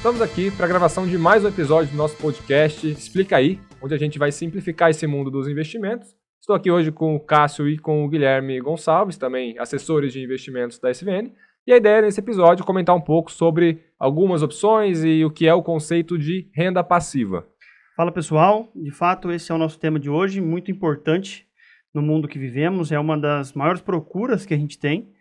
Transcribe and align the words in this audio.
Estamos 0.00 0.22
aqui 0.22 0.50
para 0.50 0.64
a 0.64 0.68
gravação 0.68 1.06
de 1.06 1.18
mais 1.18 1.44
um 1.44 1.48
episódio 1.48 1.90
do 1.90 1.96
nosso 1.98 2.16
podcast 2.16 2.90
Explica 2.90 3.36
aí, 3.36 3.60
onde 3.82 3.94
a 3.94 3.98
gente 3.98 4.18
vai 4.18 4.32
simplificar 4.32 4.88
esse 4.88 5.06
mundo 5.06 5.30
dos 5.30 5.46
investimentos. 5.46 6.16
Estou 6.40 6.56
aqui 6.56 6.70
hoje 6.70 6.90
com 6.90 7.14
o 7.14 7.20
Cássio 7.20 7.68
e 7.68 7.76
com 7.76 8.02
o 8.02 8.08
Guilherme 8.08 8.58
Gonçalves, 8.62 9.18
também 9.18 9.58
assessores 9.58 10.14
de 10.14 10.24
investimentos 10.24 10.78
da 10.78 10.90
SVN. 10.90 11.34
E 11.66 11.72
a 11.74 11.76
ideia 11.76 12.00
nesse 12.00 12.18
episódio 12.18 12.62
é 12.62 12.66
comentar 12.66 12.96
um 12.96 13.00
pouco 13.00 13.30
sobre 13.30 13.84
algumas 13.98 14.42
opções 14.42 15.04
e 15.04 15.22
o 15.22 15.30
que 15.30 15.46
é 15.46 15.52
o 15.52 15.62
conceito 15.62 16.16
de 16.16 16.48
renda 16.54 16.82
passiva. 16.82 17.46
Fala 17.94 18.10
pessoal, 18.10 18.72
de 18.74 18.90
fato 18.90 19.30
esse 19.30 19.52
é 19.52 19.54
o 19.54 19.58
nosso 19.58 19.78
tema 19.78 20.00
de 20.00 20.08
hoje, 20.08 20.40
muito 20.40 20.70
importante 20.70 21.46
no 21.92 22.00
mundo 22.00 22.26
que 22.26 22.38
vivemos, 22.38 22.90
é 22.90 22.98
uma 22.98 23.18
das 23.18 23.52
maiores 23.52 23.82
procuras 23.82 24.46
que 24.46 24.54
a 24.54 24.58
gente 24.58 24.78
tem. 24.78 25.12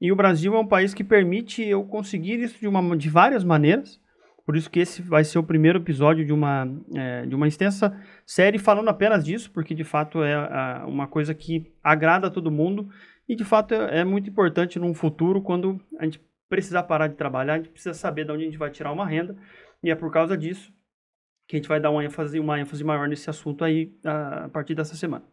E 0.00 0.12
o 0.12 0.16
Brasil 0.16 0.54
é 0.54 0.58
um 0.60 0.68
país 0.68 0.94
que 0.94 1.02
permite 1.02 1.64
eu 1.64 1.82
conseguir 1.82 2.38
isso 2.40 2.60
de, 2.60 2.68
uma, 2.68 2.96
de 2.96 3.10
várias 3.10 3.42
maneiras. 3.42 3.98
Por 4.44 4.56
isso 4.56 4.70
que 4.70 4.80
esse 4.80 5.02
vai 5.02 5.22
ser 5.24 5.38
o 5.38 5.42
primeiro 5.42 5.78
episódio 5.78 6.24
de 6.24 6.32
uma, 6.32 6.68
é, 6.94 7.26
de 7.26 7.34
uma 7.34 7.46
extensa 7.46 7.96
série 8.26 8.58
falando 8.58 8.88
apenas 8.88 9.24
disso, 9.24 9.50
porque 9.50 9.74
de 9.74 9.84
fato 9.84 10.22
é 10.22 10.34
a, 10.34 10.84
uma 10.86 11.06
coisa 11.06 11.34
que 11.34 11.72
agrada 11.82 12.26
a 12.26 12.30
todo 12.30 12.50
mundo 12.50 12.88
e 13.28 13.36
de 13.36 13.44
fato 13.44 13.74
é, 13.74 14.00
é, 14.00 14.04
muito 14.04 14.28
importante 14.28 14.78
num 14.78 14.92
futuro, 14.92 15.40
quando 15.40 15.80
a 15.98 16.04
gente 16.04 16.20
precisar 16.48 16.82
parar 16.82 17.06
de 17.06 17.14
trabalhar, 17.14 17.54
a 17.54 17.56
gente 17.58 17.68
precisa 17.68 17.94
saber 17.94 18.24
de 18.24 18.32
onde 18.32 18.42
a 18.42 18.46
gente 18.46 18.58
vai 18.58 18.70
tirar 18.70 18.90
uma 18.90 19.06
renda, 19.06 19.36
e 19.82 19.90
é 19.90 19.94
por 19.94 20.10
causa 20.10 20.36
disso 20.36 20.72
que 21.46 21.56
a 21.56 21.58
gente 21.58 21.68
vai 21.68 21.80
dar 21.80 21.90
uma 21.90 22.04
ênfase, 22.04 22.40
uma 22.40 22.60
ênfase 22.60 22.82
maior 22.82 23.08
nesse 23.08 23.30
assunto 23.30 23.64
aí 23.64 23.92
a, 24.04 24.46
a 24.46 24.48
partir 24.48 24.74
dessa 24.74 24.96
semana. 24.96 25.24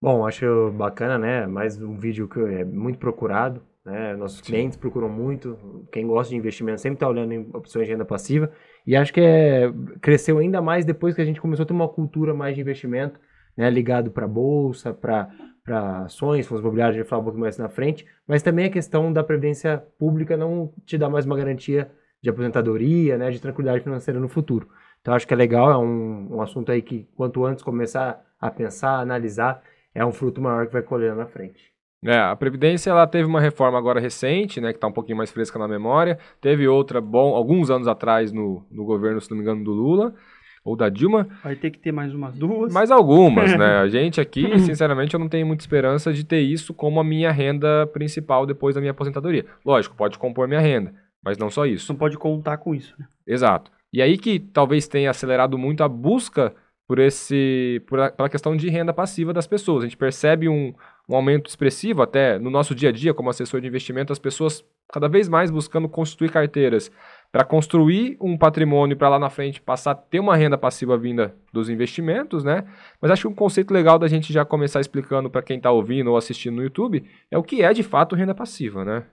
Bom, 0.00 0.24
acho 0.24 0.70
bacana, 0.72 1.18
né? 1.18 1.44
Mais 1.46 1.82
um 1.82 1.96
vídeo 1.96 2.28
que 2.28 2.38
é 2.38 2.64
muito 2.64 3.00
procurado. 3.00 3.60
Né? 3.84 4.14
Nossos 4.14 4.40
clientes 4.40 4.76
Sim. 4.76 4.80
procuram 4.80 5.08
muito, 5.08 5.86
quem 5.90 6.06
gosta 6.06 6.30
de 6.30 6.36
investimento 6.36 6.80
sempre 6.80 6.96
está 6.96 7.08
olhando 7.08 7.32
em 7.32 7.50
opções 7.52 7.86
de 7.86 7.92
renda 7.92 8.04
passiva. 8.04 8.52
E 8.86 8.94
acho 8.94 9.12
que 9.12 9.20
é, 9.20 9.72
cresceu 10.00 10.38
ainda 10.38 10.62
mais 10.62 10.84
depois 10.84 11.16
que 11.16 11.20
a 11.20 11.24
gente 11.24 11.40
começou 11.40 11.64
a 11.64 11.66
ter 11.66 11.72
uma 11.72 11.88
cultura 11.88 12.32
mais 12.32 12.54
de 12.54 12.60
investimento, 12.60 13.18
né? 13.56 13.68
ligado 13.70 14.10
para 14.12 14.28
bolsa, 14.28 14.94
para 14.94 16.04
ações, 16.04 16.46
fundos 16.46 16.62
imobiliários, 16.62 16.94
a 16.94 16.98
gente 16.98 17.04
vai 17.04 17.10
falar 17.10 17.22
um 17.22 17.24
pouco 17.24 17.40
mais 17.40 17.58
na 17.58 17.68
frente. 17.68 18.06
Mas 18.24 18.40
também 18.40 18.66
a 18.66 18.70
questão 18.70 19.12
da 19.12 19.24
previdência 19.24 19.82
pública 19.98 20.36
não 20.36 20.72
te 20.86 20.96
dá 20.96 21.10
mais 21.10 21.26
uma 21.26 21.36
garantia 21.36 21.90
de 22.22 22.30
aposentadoria, 22.30 23.18
né? 23.18 23.32
de 23.32 23.40
tranquilidade 23.40 23.82
financeira 23.82 24.20
no 24.20 24.28
futuro. 24.28 24.68
Então 25.00 25.12
acho 25.12 25.26
que 25.26 25.34
é 25.34 25.36
legal, 25.36 25.72
é 25.72 25.76
um, 25.76 26.36
um 26.36 26.40
assunto 26.40 26.70
aí 26.70 26.82
que 26.82 27.08
quanto 27.16 27.44
antes 27.44 27.64
começar 27.64 28.24
a 28.40 28.48
pensar, 28.48 28.90
a 28.90 29.00
analisar, 29.00 29.60
é 29.98 30.06
um 30.06 30.12
fruto 30.12 30.40
maior 30.40 30.66
que 30.66 30.72
vai 30.72 30.82
colher 30.82 31.14
na 31.14 31.26
frente. 31.26 31.72
É, 32.04 32.16
a 32.16 32.36
Previdência 32.36 32.90
ela 32.90 33.06
teve 33.06 33.26
uma 33.26 33.40
reforma 33.40 33.76
agora 33.76 33.98
recente, 33.98 34.60
né, 34.60 34.70
que 34.70 34.76
está 34.76 34.86
um 34.86 34.92
pouquinho 34.92 35.18
mais 35.18 35.32
fresca 35.32 35.58
na 35.58 35.66
memória. 35.66 36.18
Teve 36.40 36.68
outra 36.68 37.00
bom, 37.00 37.34
alguns 37.34 37.68
anos 37.68 37.88
atrás 37.88 38.30
no, 38.30 38.64
no 38.70 38.84
governo, 38.84 39.20
se 39.20 39.28
não 39.28 39.36
me 39.36 39.42
engano, 39.42 39.64
do 39.64 39.72
Lula 39.72 40.14
ou 40.64 40.76
da 40.76 40.88
Dilma. 40.88 41.26
Vai 41.42 41.56
ter 41.56 41.70
que 41.70 41.78
ter 41.78 41.90
mais 41.90 42.14
umas 42.14 42.36
duas. 42.36 42.72
Mais 42.72 42.90
algumas, 42.92 43.56
né? 43.58 43.78
A 43.82 43.88
gente 43.88 44.20
aqui, 44.20 44.58
sinceramente, 44.60 45.14
eu 45.14 45.20
não 45.20 45.28
tenho 45.28 45.46
muita 45.46 45.62
esperança 45.62 46.12
de 46.12 46.24
ter 46.24 46.40
isso 46.40 46.72
como 46.72 47.00
a 47.00 47.04
minha 47.04 47.32
renda 47.32 47.86
principal 47.88 48.46
depois 48.46 48.74
da 48.74 48.80
minha 48.80 48.92
aposentadoria. 48.92 49.46
Lógico, 49.64 49.96
pode 49.96 50.18
compor 50.18 50.46
minha 50.46 50.60
renda, 50.60 50.94
mas 51.24 51.38
não 51.38 51.50
só 51.50 51.66
isso. 51.66 51.90
Não 51.92 51.98
pode 51.98 52.16
contar 52.16 52.58
com 52.58 52.74
isso, 52.74 52.94
né? 52.98 53.06
Exato. 53.26 53.72
E 53.92 54.02
aí 54.02 54.18
que 54.18 54.38
talvez 54.38 54.86
tenha 54.86 55.10
acelerado 55.10 55.58
muito 55.58 55.82
a 55.82 55.88
busca 55.88 56.54
por 56.88 56.98
esse 56.98 57.82
por 57.86 58.00
a, 58.00 58.10
pela 58.10 58.30
questão 58.30 58.56
de 58.56 58.70
renda 58.70 58.94
passiva 58.94 59.30
das 59.32 59.46
pessoas. 59.46 59.84
A 59.84 59.86
gente 59.86 59.96
percebe 59.96 60.48
um, 60.48 60.72
um 61.06 61.14
aumento 61.14 61.48
expressivo 61.48 62.00
até 62.00 62.38
no 62.38 62.48
nosso 62.48 62.74
dia 62.74 62.88
a 62.88 62.92
dia 62.92 63.12
como 63.12 63.28
assessor 63.28 63.60
de 63.60 63.68
investimento, 63.68 64.10
as 64.10 64.18
pessoas 64.18 64.64
cada 64.90 65.06
vez 65.06 65.28
mais 65.28 65.50
buscando 65.50 65.86
constituir 65.86 66.30
carteiras 66.30 66.90
para 67.30 67.44
construir 67.44 68.16
um 68.18 68.38
patrimônio 68.38 68.96
para 68.96 69.10
lá 69.10 69.18
na 69.18 69.28
frente 69.28 69.60
passar 69.60 69.90
a 69.90 69.94
ter 69.94 70.18
uma 70.18 70.34
renda 70.34 70.56
passiva 70.56 70.96
vinda 70.96 71.34
dos 71.52 71.68
investimentos, 71.68 72.42
né? 72.42 72.64
Mas 73.02 73.10
acho 73.10 73.22
que 73.22 73.28
um 73.28 73.34
conceito 73.34 73.70
legal 73.70 73.98
da 73.98 74.08
gente 74.08 74.32
já 74.32 74.46
começar 74.46 74.80
explicando 74.80 75.28
para 75.28 75.42
quem 75.42 75.58
está 75.58 75.70
ouvindo 75.70 76.10
ou 76.10 76.16
assistindo 76.16 76.56
no 76.56 76.62
YouTube 76.62 77.04
é 77.30 77.36
o 77.36 77.42
que 77.42 77.62
é 77.62 77.70
de 77.74 77.82
fato 77.82 78.16
renda 78.16 78.34
passiva, 78.34 78.82
né? 78.82 79.04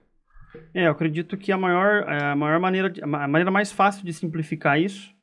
É, 0.73 0.87
eu 0.87 0.91
acredito 0.91 1.35
que 1.35 1.51
a 1.51 1.57
maior, 1.57 2.07
a 2.07 2.33
maior 2.37 2.57
maneira, 2.57 2.93
a 3.01 3.27
maneira 3.27 3.51
mais 3.51 3.73
fácil 3.73 4.05
de 4.05 4.13
simplificar 4.13 4.79
isso 4.79 5.13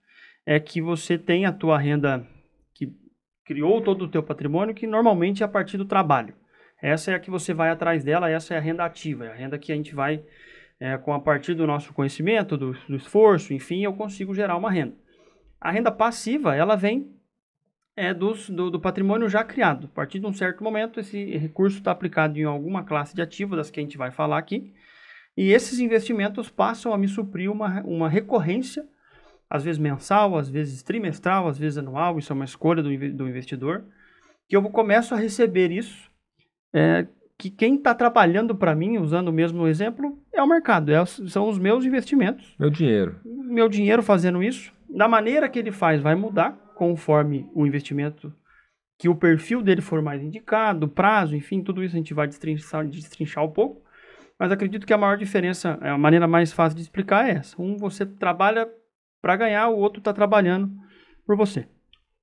é 0.44 0.60
que 0.60 0.82
você 0.82 1.16
tem 1.16 1.46
a 1.46 1.52
tua 1.52 1.78
renda 1.78 2.26
criou 3.44 3.80
todo 3.80 4.04
o 4.04 4.08
teu 4.08 4.22
patrimônio, 4.22 4.74
que 4.74 4.86
normalmente 4.86 5.42
é 5.42 5.46
a 5.46 5.48
partir 5.48 5.76
do 5.76 5.84
trabalho. 5.84 6.34
Essa 6.80 7.12
é 7.12 7.14
a 7.14 7.20
que 7.20 7.30
você 7.30 7.54
vai 7.54 7.70
atrás 7.70 8.02
dela, 8.02 8.28
essa 8.28 8.54
é 8.54 8.58
a 8.58 8.60
renda 8.60 8.84
ativa, 8.84 9.26
é 9.26 9.30
a 9.30 9.34
renda 9.34 9.58
que 9.58 9.72
a 9.72 9.74
gente 9.74 9.94
vai, 9.94 10.24
é, 10.80 10.98
com 10.98 11.12
a 11.14 11.20
partir 11.20 11.54
do 11.54 11.66
nosso 11.66 11.92
conhecimento, 11.92 12.56
do, 12.56 12.72
do, 12.88 12.96
esforço, 12.96 13.54
enfim, 13.54 13.84
eu 13.84 13.92
consigo 13.92 14.34
gerar 14.34 14.56
uma 14.56 14.70
renda. 14.70 14.94
A 15.60 15.70
renda 15.70 15.92
passiva, 15.92 16.56
ela 16.56 16.74
vem 16.74 17.14
é, 17.96 18.12
dos, 18.12 18.50
do, 18.50 18.68
do 18.68 18.80
patrimônio 18.80 19.28
já 19.28 19.44
criado. 19.44 19.86
A 19.86 19.94
partir 19.94 20.18
de 20.18 20.26
um 20.26 20.32
certo 20.32 20.64
momento, 20.64 20.98
esse 20.98 21.36
recurso 21.36 21.78
está 21.78 21.92
aplicado 21.92 22.36
em 22.36 22.44
alguma 22.44 22.82
classe 22.82 23.14
de 23.14 23.22
ativo, 23.22 23.54
das 23.54 23.70
que 23.70 23.78
a 23.78 23.82
gente 23.82 23.96
vai 23.96 24.10
falar 24.10 24.38
aqui, 24.38 24.74
e 25.36 25.52
esses 25.52 25.78
investimentos 25.78 26.50
passam 26.50 26.92
a 26.92 26.98
me 26.98 27.06
suprir 27.06 27.50
uma, 27.50 27.80
uma 27.82 28.08
recorrência 28.08 28.84
às 29.52 29.62
vezes 29.62 29.78
mensal, 29.78 30.38
às 30.38 30.48
vezes 30.48 30.82
trimestral, 30.82 31.46
às 31.46 31.58
vezes 31.58 31.76
anual, 31.76 32.18
isso 32.18 32.32
é 32.32 32.34
uma 32.34 32.46
escolha 32.46 32.82
do, 32.82 32.88
do 32.88 33.28
investidor, 33.28 33.84
que 34.48 34.56
eu 34.56 34.62
começo 34.70 35.14
a 35.14 35.18
receber 35.18 35.70
isso, 35.70 36.10
é, 36.72 37.06
que 37.36 37.50
quem 37.50 37.74
está 37.74 37.94
trabalhando 37.94 38.54
para 38.54 38.74
mim, 38.74 38.96
usando 38.96 39.28
o 39.28 39.32
mesmo 39.32 39.68
exemplo, 39.68 40.18
é 40.32 40.42
o 40.42 40.48
mercado, 40.48 40.90
é, 40.90 41.04
são 41.04 41.50
os 41.50 41.58
meus 41.58 41.84
investimentos. 41.84 42.54
Meu 42.58 42.70
dinheiro. 42.70 43.20
Meu 43.26 43.68
dinheiro 43.68 44.02
fazendo 44.02 44.42
isso. 44.42 44.72
Da 44.88 45.06
maneira 45.06 45.50
que 45.50 45.58
ele 45.58 45.70
faz 45.70 46.00
vai 46.00 46.14
mudar, 46.14 46.52
conforme 46.74 47.46
o 47.54 47.66
investimento, 47.66 48.32
que 48.98 49.06
o 49.06 49.14
perfil 49.14 49.60
dele 49.60 49.82
for 49.82 50.00
mais 50.00 50.22
indicado, 50.22 50.88
prazo, 50.88 51.36
enfim, 51.36 51.62
tudo 51.62 51.84
isso 51.84 51.94
a 51.94 51.98
gente 51.98 52.14
vai 52.14 52.26
destrinchar, 52.26 52.86
destrinchar 52.86 53.44
um 53.44 53.50
pouco. 53.50 53.82
Mas 54.38 54.50
acredito 54.50 54.86
que 54.86 54.94
a 54.94 54.98
maior 54.98 55.18
diferença, 55.18 55.78
a 55.82 55.98
maneira 55.98 56.26
mais 56.26 56.54
fácil 56.54 56.76
de 56.76 56.82
explicar 56.82 57.28
é 57.28 57.32
essa. 57.32 57.60
Um, 57.60 57.76
você 57.76 58.06
trabalha 58.06 58.66
para 59.22 59.36
ganhar, 59.36 59.68
o 59.68 59.78
outro 59.78 60.00
está 60.00 60.12
trabalhando 60.12 60.68
por 61.24 61.36
você. 61.36 61.66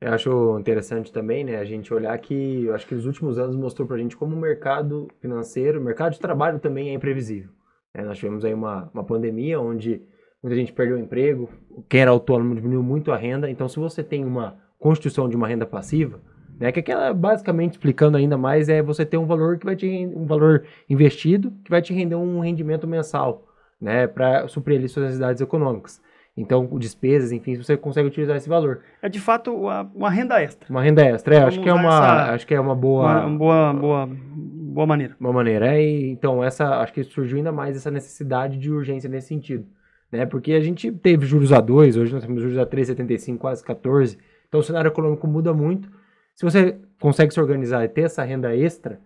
Eu 0.01 0.13
acho 0.13 0.59
interessante 0.59 1.11
também, 1.11 1.43
né, 1.43 1.57
a 1.57 1.65
gente 1.65 1.93
olhar 1.93 2.17
que, 2.19 2.65
eu 2.65 2.75
acho 2.75 2.85
que 2.85 2.95
os 2.95 3.05
últimos 3.05 3.39
anos 3.39 3.55
mostrou 3.55 3.87
para 3.87 3.97
a 3.97 3.99
gente 3.99 4.15
como 4.15 4.35
o 4.35 4.39
mercado 4.39 5.07
financeiro, 5.19 5.79
o 5.79 5.83
mercado 5.83 6.13
de 6.13 6.19
trabalho 6.19 6.59
também 6.59 6.89
é 6.89 6.93
imprevisível. 6.93 7.49
É, 7.93 8.03
nós 8.03 8.17
tivemos 8.17 8.45
aí 8.45 8.53
uma, 8.53 8.89
uma 8.93 9.03
pandemia 9.03 9.59
onde 9.59 10.01
muita 10.41 10.55
gente 10.55 10.71
perdeu 10.71 10.95
o 10.95 10.99
emprego, 10.99 11.49
quem 11.89 12.01
era 12.01 12.11
autônomo 12.11 12.55
diminuiu 12.55 12.83
muito 12.83 13.11
a 13.11 13.17
renda, 13.17 13.49
então 13.49 13.67
se 13.67 13.77
você 13.77 14.01
tem 14.03 14.23
uma 14.23 14.57
constituição 14.77 15.27
de 15.27 15.35
uma 15.35 15.47
renda 15.47 15.65
passiva, 15.65 16.21
né, 16.57 16.71
que 16.71 16.79
aquela 16.79 17.13
basicamente 17.13 17.73
explicando 17.73 18.17
ainda 18.17 18.37
mais 18.37 18.69
é 18.69 18.81
você 18.81 19.05
ter 19.05 19.17
um 19.17 19.25
valor 19.25 19.57
que 19.57 19.65
vai 19.65 19.75
te 19.75 19.87
um 19.87 20.25
valor 20.25 20.65
investido 20.89 21.51
que 21.63 21.69
vai 21.69 21.81
te 21.81 21.93
render 21.93 22.15
um 22.15 22.39
rendimento 22.39 22.87
mensal, 22.87 23.47
né, 23.81 24.07
para 24.07 24.47
suprir 24.47 24.77
ali 24.77 24.87
suas 24.87 25.05
necessidades 25.05 25.41
econômicas. 25.41 26.01
Então, 26.39 26.65
despesas, 26.79 27.33
enfim, 27.33 27.57
você 27.57 27.75
consegue 27.75 28.07
utilizar 28.07 28.37
esse 28.37 28.47
valor. 28.47 28.79
É 29.01 29.09
de 29.09 29.19
fato 29.19 29.53
uma, 29.53 29.81
uma 29.93 30.09
renda 30.09 30.41
extra. 30.41 30.69
Uma 30.69 30.81
renda 30.81 31.03
extra, 31.03 31.35
é, 31.35 31.43
acho 31.43 31.59
que 31.59 31.67
é 31.67 31.73
uma, 31.73 31.89
essa, 31.89 32.33
acho 32.33 32.47
que 32.47 32.53
é 32.53 32.59
uma 32.59 32.73
boa, 32.73 33.03
uma, 33.03 33.25
uma 33.25 33.37
boa, 33.37 33.73
boa, 33.73 34.05
boa 34.07 34.87
maneira. 34.87 35.17
Uma 35.19 35.33
maneira. 35.33 35.75
É, 35.75 35.83
e, 35.83 36.09
então, 36.09 36.41
essa, 36.41 36.79
acho 36.79 36.93
que 36.93 37.03
surgiu 37.03 37.39
ainda 37.39 37.51
mais 37.51 37.75
essa 37.75 37.91
necessidade 37.91 38.57
de 38.57 38.71
urgência 38.71 39.09
nesse 39.09 39.27
sentido, 39.27 39.65
né? 40.09 40.25
Porque 40.25 40.53
a 40.53 40.61
gente 40.61 40.89
teve 40.93 41.25
juros 41.25 41.51
a 41.51 41.59
2, 41.59 41.97
hoje 41.97 42.13
nós 42.13 42.23
temos 42.23 42.41
juros 42.41 42.57
a 42.57 42.65
3,75, 42.65 43.37
quase 43.37 43.61
14. 43.61 44.17
Então, 44.47 44.61
o 44.61 44.63
cenário 44.63 44.87
econômico 44.87 45.27
muda 45.27 45.53
muito. 45.53 45.91
Se 46.35 46.45
você 46.45 46.77
consegue 47.01 47.33
se 47.33 47.39
organizar 47.41 47.83
e 47.83 47.89
ter 47.89 48.03
essa 48.03 48.23
renda 48.23 48.55
extra, 48.55 48.97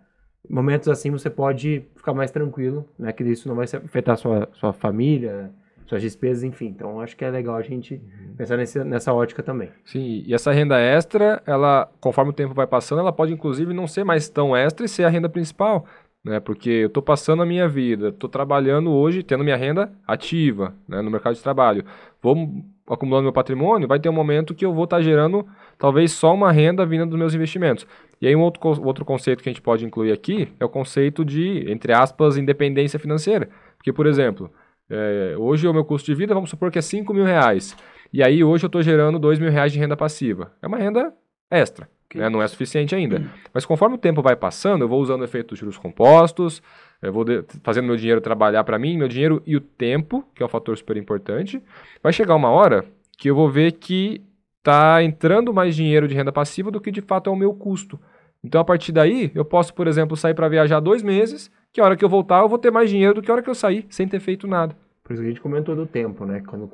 momentos 0.47 0.87
assim 0.87 1.09
você 1.09 1.31
pode 1.31 1.83
ficar 1.95 2.13
mais 2.13 2.29
tranquilo, 2.29 2.87
né? 2.99 3.11
Que 3.11 3.23
isso 3.23 3.47
não 3.47 3.55
vai 3.55 3.65
afetar 3.65 4.13
a 4.13 4.17
sua, 4.17 4.49
sua 4.53 4.71
família, 4.71 5.51
suas 5.85 6.01
despesas, 6.01 6.43
enfim. 6.43 6.67
Então, 6.67 6.99
acho 6.99 7.15
que 7.15 7.25
é 7.25 7.29
legal 7.29 7.55
a 7.55 7.61
gente 7.61 7.95
uhum. 7.95 8.35
pensar 8.35 8.57
nesse, 8.57 8.83
nessa 8.83 9.13
ótica 9.13 9.43
também. 9.43 9.69
Sim, 9.85 10.23
e 10.25 10.33
essa 10.33 10.51
renda 10.51 10.79
extra, 10.79 11.41
ela, 11.45 11.89
conforme 11.99 12.31
o 12.31 12.33
tempo 12.33 12.53
vai 12.53 12.67
passando, 12.67 12.99
ela 12.99 13.11
pode 13.11 13.33
inclusive 13.33 13.73
não 13.73 13.87
ser 13.87 14.03
mais 14.03 14.29
tão 14.29 14.55
extra 14.55 14.85
e 14.85 14.89
ser 14.89 15.03
a 15.03 15.09
renda 15.09 15.29
principal, 15.29 15.85
né? 16.23 16.39
Porque 16.39 16.69
eu 16.69 16.87
estou 16.87 17.03
passando 17.03 17.43
a 17.43 17.45
minha 17.45 17.67
vida, 17.67 18.09
estou 18.09 18.29
trabalhando 18.29 18.91
hoje, 18.91 19.23
tendo 19.23 19.43
minha 19.43 19.57
renda 19.57 19.91
ativa, 20.07 20.73
né, 20.87 21.01
no 21.01 21.11
mercado 21.11 21.35
de 21.35 21.43
trabalho. 21.43 21.83
Vou 22.21 22.63
acumulando 22.87 23.23
meu 23.23 23.33
patrimônio, 23.33 23.87
vai 23.87 23.99
ter 23.99 24.09
um 24.09 24.13
momento 24.13 24.53
que 24.53 24.65
eu 24.65 24.73
vou 24.73 24.85
estar 24.85 24.97
tá 24.97 25.01
gerando 25.01 25.45
talvez 25.77 26.11
só 26.11 26.33
uma 26.33 26.51
renda 26.51 26.85
vinda 26.85 27.05
dos 27.05 27.17
meus 27.17 27.33
investimentos. 27.33 27.85
E 28.21 28.27
aí 28.27 28.35
um 28.35 28.41
outro, 28.41 28.61
outro 28.85 29.03
conceito 29.03 29.43
que 29.43 29.49
a 29.49 29.51
gente 29.51 29.61
pode 29.61 29.85
incluir 29.85 30.11
aqui 30.11 30.47
é 30.59 30.65
o 30.65 30.69
conceito 30.69 31.25
de, 31.25 31.69
entre 31.69 31.91
aspas, 31.93 32.37
independência 32.37 32.97
financeira. 32.97 33.49
Porque, 33.77 33.91
por 33.91 34.07
exemplo, 34.07 34.49
é, 34.89 35.35
hoje 35.37 35.67
o 35.67 35.73
meu 35.73 35.85
custo 35.85 36.05
de 36.05 36.15
vida, 36.15 36.33
vamos 36.33 36.49
supor 36.49 36.71
que 36.71 36.79
é 36.79 36.81
5 36.81 37.13
mil 37.13 37.25
reais. 37.25 37.75
E 38.11 38.23
aí 38.23 38.43
hoje 38.43 38.65
eu 38.65 38.67
estou 38.67 38.81
gerando 38.81 39.17
2 39.17 39.39
mil 39.39 39.49
reais 39.49 39.71
de 39.71 39.79
renda 39.79 39.97
passiva. 39.97 40.51
É 40.61 40.67
uma 40.67 40.77
renda 40.77 41.13
extra, 41.49 41.89
Né? 42.13 42.29
Não 42.29 42.41
é 42.41 42.47
suficiente 42.47 42.93
ainda. 42.93 43.23
Mas 43.53 43.65
conforme 43.65 43.95
o 43.95 43.97
tempo 43.97 44.21
vai 44.21 44.35
passando, 44.35 44.83
eu 44.83 44.87
vou 44.87 45.01
usando 45.01 45.21
o 45.21 45.25
efeito 45.25 45.49
dos 45.49 45.59
juros 45.59 45.77
compostos, 45.77 46.61
eu 47.01 47.11
vou 47.11 47.23
de, 47.23 47.43
fazendo 47.63 47.85
meu 47.85 47.95
dinheiro 47.95 48.21
trabalhar 48.21 48.63
para 48.63 48.77
mim, 48.77 48.97
meu 48.97 49.07
dinheiro 49.07 49.41
e 49.45 49.55
o 49.55 49.61
tempo, 49.61 50.23
que 50.35 50.43
é 50.43 50.45
um 50.45 50.49
fator 50.49 50.77
super 50.77 50.95
importante. 50.95 51.61
Vai 52.01 52.13
chegar 52.13 52.35
uma 52.35 52.49
hora 52.49 52.85
que 53.17 53.29
eu 53.29 53.35
vou 53.35 53.49
ver 53.49 53.73
que 53.73 54.21
está 54.59 55.03
entrando 55.03 55.53
mais 55.53 55.75
dinheiro 55.75 56.07
de 56.07 56.15
renda 56.15 56.31
passiva 56.31 56.71
do 56.71 56.79
que 56.79 56.91
de 56.91 57.01
fato 57.01 57.29
é 57.29 57.33
o 57.33 57.35
meu 57.35 57.53
custo. 57.53 57.99
Então, 58.43 58.59
a 58.61 58.65
partir 58.65 58.91
daí, 58.91 59.31
eu 59.33 59.45
posso, 59.45 59.73
por 59.73 59.87
exemplo, 59.87 60.17
sair 60.17 60.33
para 60.33 60.49
viajar 60.49 60.79
dois 60.79 61.01
meses, 61.01 61.49
que 61.73 61.81
a 61.81 61.83
hora 61.83 61.97
que 61.97 62.05
eu 62.05 62.09
voltar 62.09 62.41
eu 62.41 62.47
vou 62.47 62.59
ter 62.59 62.71
mais 62.71 62.89
dinheiro 62.89 63.15
do 63.15 63.21
que 63.21 63.31
a 63.31 63.33
hora 63.33 63.43
que 63.43 63.49
eu 63.49 63.55
sair, 63.55 63.85
sem 63.89 64.07
ter 64.07 64.19
feito 64.19 64.47
nada. 64.47 64.75
Por 65.03 65.13
isso 65.13 65.21
que 65.21 65.27
a 65.27 65.31
gente 65.31 65.41
comentou 65.41 65.75
do 65.75 65.85
tempo, 65.85 66.23
né? 66.23 66.41
Quando 66.47 66.69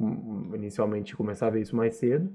inicialmente 0.53 1.15
começar 1.15 1.47
a 1.47 1.49
ver 1.49 1.61
isso 1.61 1.75
mais 1.75 1.95
cedo, 1.95 2.29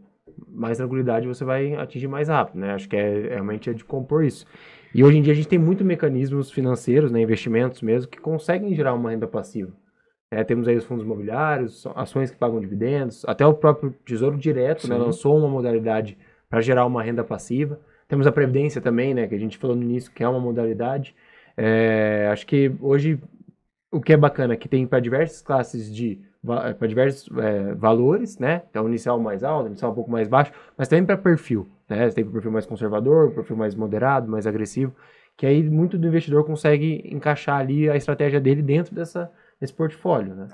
mais 0.48 0.78
tranquilidade 0.78 1.28
você 1.28 1.44
vai 1.44 1.74
atingir 1.74 2.08
mais 2.08 2.28
rápido, 2.28 2.58
né? 2.58 2.72
Acho 2.72 2.88
que 2.88 2.96
é 2.96 3.28
realmente 3.28 3.70
é 3.70 3.72
de 3.72 3.84
compor 3.84 4.24
isso. 4.24 4.46
E 4.94 5.04
hoje 5.04 5.18
em 5.18 5.22
dia 5.22 5.32
a 5.32 5.36
gente 5.36 5.48
tem 5.48 5.58
muitos 5.58 5.84
mecanismos 5.84 6.50
financeiros, 6.50 7.12
né, 7.12 7.20
investimentos 7.20 7.82
mesmo, 7.82 8.08
que 8.08 8.20
conseguem 8.20 8.74
gerar 8.74 8.94
uma 8.94 9.10
renda 9.10 9.26
passiva. 9.26 9.72
É, 10.30 10.42
temos 10.42 10.66
aí 10.66 10.76
os 10.76 10.84
fundos 10.84 11.04
imobiliários, 11.04 11.86
ações 11.94 12.30
que 12.30 12.36
pagam 12.36 12.60
dividendos, 12.60 13.24
até 13.26 13.44
o 13.46 13.54
próprio 13.54 13.94
Tesouro 14.04 14.36
Direto 14.36 14.88
né, 14.88 14.96
lançou 14.96 15.36
uma 15.36 15.48
modalidade 15.48 16.16
para 16.48 16.60
gerar 16.60 16.86
uma 16.86 17.02
renda 17.02 17.22
passiva. 17.22 17.78
Temos 18.08 18.26
a 18.26 18.32
Previdência 18.32 18.80
também, 18.80 19.14
né, 19.14 19.26
que 19.26 19.34
a 19.34 19.38
gente 19.38 19.58
falou 19.58 19.76
no 19.76 19.82
início, 19.82 20.12
que 20.12 20.22
é 20.22 20.28
uma 20.28 20.40
modalidade. 20.40 21.14
É, 21.56 22.28
acho 22.32 22.46
que 22.46 22.72
hoje 22.80 23.20
o 23.90 24.00
que 24.00 24.12
é 24.12 24.16
bacana 24.16 24.54
é 24.54 24.56
que 24.56 24.68
tem 24.68 24.86
para 24.86 25.00
diversas 25.00 25.40
classes 25.40 25.94
de 25.94 26.20
para 26.44 26.86
diversos 26.86 27.26
é, 27.38 27.74
valores, 27.74 28.38
né? 28.38 28.62
Então, 28.68 28.86
inicial 28.86 29.18
mais 29.18 29.42
alto, 29.42 29.68
inicial 29.68 29.92
um 29.92 29.94
pouco 29.94 30.10
mais 30.10 30.28
baixo, 30.28 30.52
mas 30.76 30.88
também 30.88 31.06
para 31.06 31.16
perfil, 31.16 31.66
né? 31.88 32.08
Você 32.08 32.16
tem 32.16 32.30
perfil 32.30 32.50
mais 32.50 32.66
conservador, 32.66 33.30
perfil 33.30 33.56
mais 33.56 33.74
moderado, 33.74 34.30
mais 34.30 34.46
agressivo, 34.46 34.94
que 35.38 35.46
aí 35.46 35.62
muito 35.62 35.96
do 35.96 36.06
investidor 36.06 36.44
consegue 36.44 37.02
encaixar 37.10 37.60
ali 37.60 37.88
a 37.88 37.96
estratégia 37.96 38.40
dele 38.40 38.60
dentro 38.60 38.94
dessa, 38.94 39.32
desse 39.58 39.72
portfólio, 39.72 40.34
né? 40.34 40.48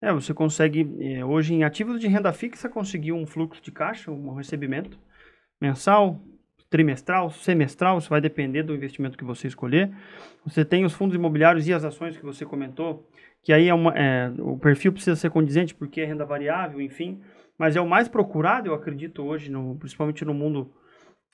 É, 0.00 0.12
você 0.12 0.32
consegue, 0.32 0.96
é, 1.00 1.24
hoje 1.24 1.54
em 1.54 1.64
ativos 1.64 2.00
de 2.00 2.06
renda 2.08 2.32
fixa, 2.32 2.68
conseguir 2.68 3.12
um 3.12 3.26
fluxo 3.26 3.62
de 3.62 3.70
caixa, 3.70 4.10
um 4.10 4.34
recebimento 4.34 4.98
mensal, 5.60 6.20
trimestral, 6.74 7.30
semestral, 7.30 7.98
isso 7.98 8.10
vai 8.10 8.20
depender 8.20 8.64
do 8.64 8.74
investimento 8.74 9.16
que 9.16 9.22
você 9.22 9.46
escolher. 9.46 9.92
Você 10.44 10.64
tem 10.64 10.84
os 10.84 10.92
fundos 10.92 11.14
imobiliários 11.14 11.68
e 11.68 11.72
as 11.72 11.84
ações 11.84 12.16
que 12.16 12.24
você 12.24 12.44
comentou, 12.44 13.08
que 13.44 13.52
aí 13.52 13.68
é, 13.68 13.74
uma, 13.74 13.92
é 13.96 14.32
o 14.40 14.58
perfil 14.58 14.92
precisa 14.92 15.14
ser 15.14 15.30
condizente 15.30 15.72
porque 15.72 16.00
é 16.00 16.04
renda 16.04 16.24
variável, 16.24 16.80
enfim, 16.80 17.20
mas 17.56 17.76
é 17.76 17.80
o 17.80 17.88
mais 17.88 18.08
procurado, 18.08 18.66
eu 18.66 18.74
acredito 18.74 19.22
hoje, 19.22 19.52
no, 19.52 19.76
principalmente 19.76 20.24
no 20.24 20.34
mundo 20.34 20.68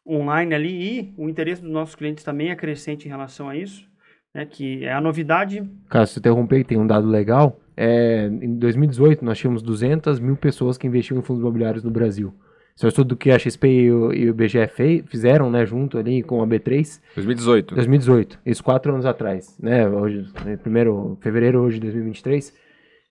online 0.07 0.55
ali, 0.55 0.99
e 0.99 1.15
o 1.17 1.27
interesse 1.27 1.63
dos 1.63 1.71
nossos 1.71 1.95
clientes 1.95 2.23
também 2.23 2.51
é 2.51 2.55
crescente 2.55 3.07
em 3.07 3.09
relação 3.09 3.49
a 3.49 3.57
isso, 3.57 3.89
né, 4.35 4.45
que 4.45 4.85
é 4.85 4.93
a 4.93 5.01
novidade. 5.01 5.67
Caso 5.89 6.13
você 6.13 6.21
interromper, 6.21 6.65
tem 6.65 6.77
um 6.77 6.87
dado 6.87 7.09
legal, 7.09 7.59
é, 7.75 8.27
em 8.27 8.59
2018 8.59 9.25
nós 9.25 9.39
tínhamos 9.39 9.63
200 9.63 10.21
mil 10.21 10.37
pessoas 10.37 10.77
que 10.77 10.87
investiam 10.87 11.19
em 11.19 11.23
fundos 11.23 11.41
imobiliários 11.41 11.83
no 11.83 11.91
Brasil. 11.91 12.35
Isso 12.75 12.87
é 12.87 12.89
estudo 12.89 13.17
que 13.17 13.31
a 13.31 13.39
XP 13.39 13.69
e 13.69 13.93
o, 13.93 14.13
e 14.13 14.31
o 14.31 14.35
BGE 14.35 15.05
fizeram, 15.07 15.51
né, 15.51 15.67
junto 15.67 15.99
ali 15.99 16.23
com 16.23 16.43
a 16.43 16.47
B3. 16.47 17.01
2018. 17.15 17.75
2018. 17.75 18.39
Isso 18.47 18.65
quatro 18.65 18.93
anos 18.93 19.05
atrás, 19.05 19.57
né, 19.61 19.89
hoje, 19.89 20.27
né, 20.45 20.57
primeiro 20.57 21.19
fevereiro 21.21 21.61
hoje 21.61 21.77
de 21.77 21.83
2023. 21.83 22.55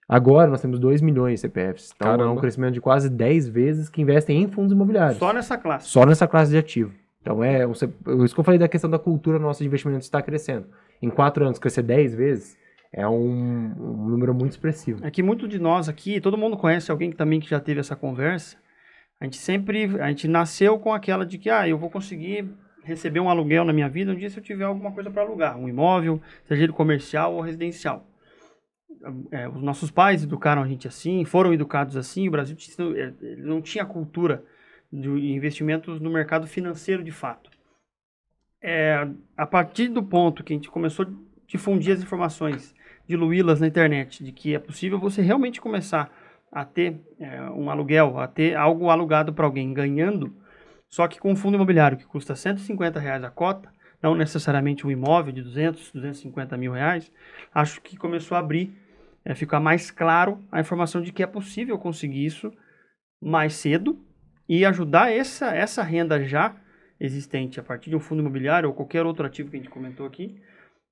Agora 0.08 0.50
nós 0.50 0.60
temos 0.60 0.80
2 0.80 1.02
milhões 1.02 1.36
de 1.36 1.42
CPFs. 1.42 1.94
Então 1.96 2.08
Caramba. 2.08 2.32
é 2.32 2.34
um 2.34 2.36
crescimento 2.36 2.74
de 2.74 2.82
quase 2.82 3.10
10 3.10 3.48
vezes 3.48 3.90
que 3.90 4.02
investem 4.02 4.42
em 4.42 4.48
fundos 4.48 4.72
imobiliários. 4.72 5.20
Só 5.20 5.32
nessa 5.32 5.56
classe. 5.56 5.88
Só 5.88 6.04
nessa 6.04 6.28
classe 6.28 6.50
de 6.50 6.58
ativo. 6.58 6.92
Então 7.22 7.44
é, 7.44 7.64
isso 7.70 8.34
que 8.34 8.40
eu 8.40 8.44
falei 8.44 8.58
da 8.58 8.68
questão 8.68 8.90
da 8.90 8.98
cultura 8.98 9.38
nossa 9.38 9.60
de 9.60 9.68
investimento 9.68 10.02
está 10.02 10.20
crescendo. 10.20 10.66
Em 11.00 11.12
quatro 11.12 11.46
anos 11.46 11.60
crescer 11.60 11.84
10 11.84 12.16
vezes 12.16 12.58
é 12.92 13.08
um, 13.08 13.72
um 13.78 14.08
número 14.10 14.34
muito 14.34 14.54
expressivo. 14.54 15.06
É 15.06 15.12
que 15.12 15.22
muito 15.22 15.48
de 15.48 15.60
nós 15.60 15.88
aqui, 15.88 16.20
todo 16.20 16.38
mundo 16.38 16.58
conhece 16.58 16.90
alguém 16.90 17.12
que 17.12 17.16
também 17.16 17.40
que 17.40 17.50
já 17.50 17.60
teve 17.60 17.80
essa 17.80 17.96
conversa, 17.96 18.58
a 19.20 19.26
gente 19.26 19.38
sempre, 19.38 20.00
a 20.02 20.08
gente 20.10 20.28
nasceu 20.28 20.80
com 20.80 20.94
aquela 20.94 21.26
de 21.26 21.38
que, 21.38 21.50
ah, 21.50 21.68
eu 21.68 21.78
vou 21.78 21.90
conseguir 21.90 22.50
receber 22.84 23.20
um 23.20 23.30
aluguel 23.30 23.66
na 23.66 23.74
minha 23.74 23.90
vida 23.90 24.12
um 24.12 24.16
dia 24.16 24.30
se 24.30 24.38
eu 24.38 24.44
tiver 24.44 24.64
alguma 24.64 24.92
coisa 24.92 25.12
para 25.12 25.22
alugar, 25.22 25.58
um 25.58 25.68
imóvel, 25.68 26.22
seja 26.46 26.64
ele 26.64 26.74
comercial 26.74 27.36
ou 27.36 27.42
residencial. 27.42 28.08
É, 29.32 29.48
os 29.48 29.62
nossos 29.62 29.92
pais 29.92 30.24
educaram 30.24 30.62
a 30.62 30.68
gente 30.68 30.88
assim, 30.88 31.24
foram 31.26 31.54
educados 31.54 31.96
assim, 31.96 32.28
o 32.28 32.32
Brasil 32.32 32.58
é, 32.96 33.14
não 33.38 33.62
tinha 33.62 33.86
cultura 33.86 34.44
de 34.92 35.10
investimentos 35.10 36.00
no 36.00 36.10
mercado 36.10 36.48
financeiro 36.48 37.04
de 37.04 37.12
fato. 37.12 37.50
É, 38.62 39.08
a 39.38 39.46
partir 39.46 39.88
do 39.88 40.04
ponto 40.04 40.44
que 40.44 40.52
a 40.52 40.56
gente 40.56 40.70
começou 40.70 41.06
a 41.06 41.10
difundir 41.48 41.94
as 41.94 42.02
informações, 42.02 42.76
diluí-las 43.08 43.62
na 43.62 43.68
internet, 43.68 44.24
de 44.24 44.32
que 44.32 44.54
é 44.54 44.60
possível 44.60 45.00
você 45.00 45.22
realmente 45.22 45.62
começar 45.62 46.12
a 46.52 46.66
ter 46.66 47.00
é, 47.20 47.42
um 47.52 47.70
aluguel, 47.70 48.20
a 48.20 48.28
ter 48.28 48.56
algo 48.56 48.90
alugado 48.90 49.34
para 49.34 49.46
alguém 49.46 49.74
ganhando, 49.74 50.36
só 50.90 51.08
que 51.08 51.20
com 51.20 51.32
um 51.32 51.36
fundo 51.36 51.56
imobiliário 51.56 51.98
que 51.98 52.06
custa 52.06 52.36
150 52.36 53.00
reais 53.00 53.24
a 53.24 53.30
cota, 53.30 53.72
não 54.02 54.16
necessariamente 54.16 54.88
um 54.88 54.92
imóvel 54.92 55.34
de 55.34 55.42
200, 55.42 55.92
250 55.92 56.58
mil 56.58 56.72
reais, 56.72 57.12
acho 57.54 57.82
que 57.82 57.98
começou 57.98 58.36
a 58.36 58.40
abrir, 58.40 58.74
é, 59.24 59.36
ficar 59.36 59.60
mais 59.60 59.92
claro 59.92 60.44
a 60.52 60.60
informação 60.60 61.02
de 61.02 61.12
que 61.12 61.22
é 61.22 61.28
possível 61.28 61.78
conseguir 61.78 62.26
isso 62.26 62.52
mais 63.22 63.54
cedo 63.54 64.00
e 64.48 64.66
ajudar 64.66 65.12
essa, 65.12 65.54
essa 65.54 65.84
renda 65.84 66.24
já 66.24 66.56
existente 67.00 67.60
a 67.60 67.64
partir 67.64 67.90
de 67.90 67.96
um 67.96 68.00
fundo 68.00 68.22
imobiliário 68.22 68.68
ou 68.68 68.76
qualquer 68.76 69.06
outro 69.06 69.26
ativo 69.26 69.50
que 69.50 69.58
a 69.58 69.60
gente 69.60 69.70
comentou 69.70 70.06
aqui, 70.06 70.42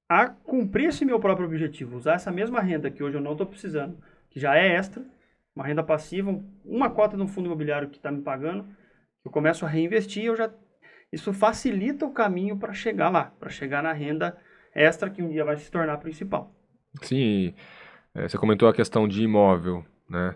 a 0.10 0.28
cumprir 0.28 0.88
esse 0.88 1.04
meu 1.04 1.20
próprio 1.20 1.48
objetivo, 1.48 1.98
usar 1.98 2.14
essa 2.14 2.32
mesma 2.32 2.62
renda 2.62 2.90
que 2.90 3.04
hoje 3.04 3.18
eu 3.18 3.22
não 3.22 3.34
estou 3.34 3.46
precisando, 3.46 3.98
que 4.30 4.40
já 4.40 4.56
é 4.56 4.76
extra, 4.76 5.04
uma 5.58 5.66
renda 5.66 5.82
passiva, 5.82 6.40
uma 6.64 6.88
cota 6.88 7.18
no 7.18 7.28
fundo 7.28 7.48
imobiliário 7.48 7.90
que 7.90 7.98
está 7.98 8.12
me 8.12 8.22
pagando, 8.22 8.64
eu 9.26 9.32
começo 9.32 9.66
a 9.66 9.68
reinvestir, 9.68 10.26
eu 10.26 10.36
já 10.36 10.52
isso 11.12 11.34
facilita 11.34 12.06
o 12.06 12.12
caminho 12.12 12.58
para 12.58 12.74
chegar 12.74 13.10
lá, 13.10 13.32
para 13.40 13.50
chegar 13.50 13.82
na 13.82 13.92
renda 13.92 14.38
extra 14.76 15.10
que 15.10 15.24
um 15.24 15.30
dia 15.30 15.44
vai 15.44 15.58
se 15.58 15.72
tornar 15.72 15.98
principal. 15.98 16.54
Sim, 17.02 17.56
é, 18.14 18.28
você 18.28 18.38
comentou 18.38 18.70
a 18.70 18.74
questão 18.74 19.08
de 19.08 19.24
imóvel, 19.24 19.84
né? 20.08 20.36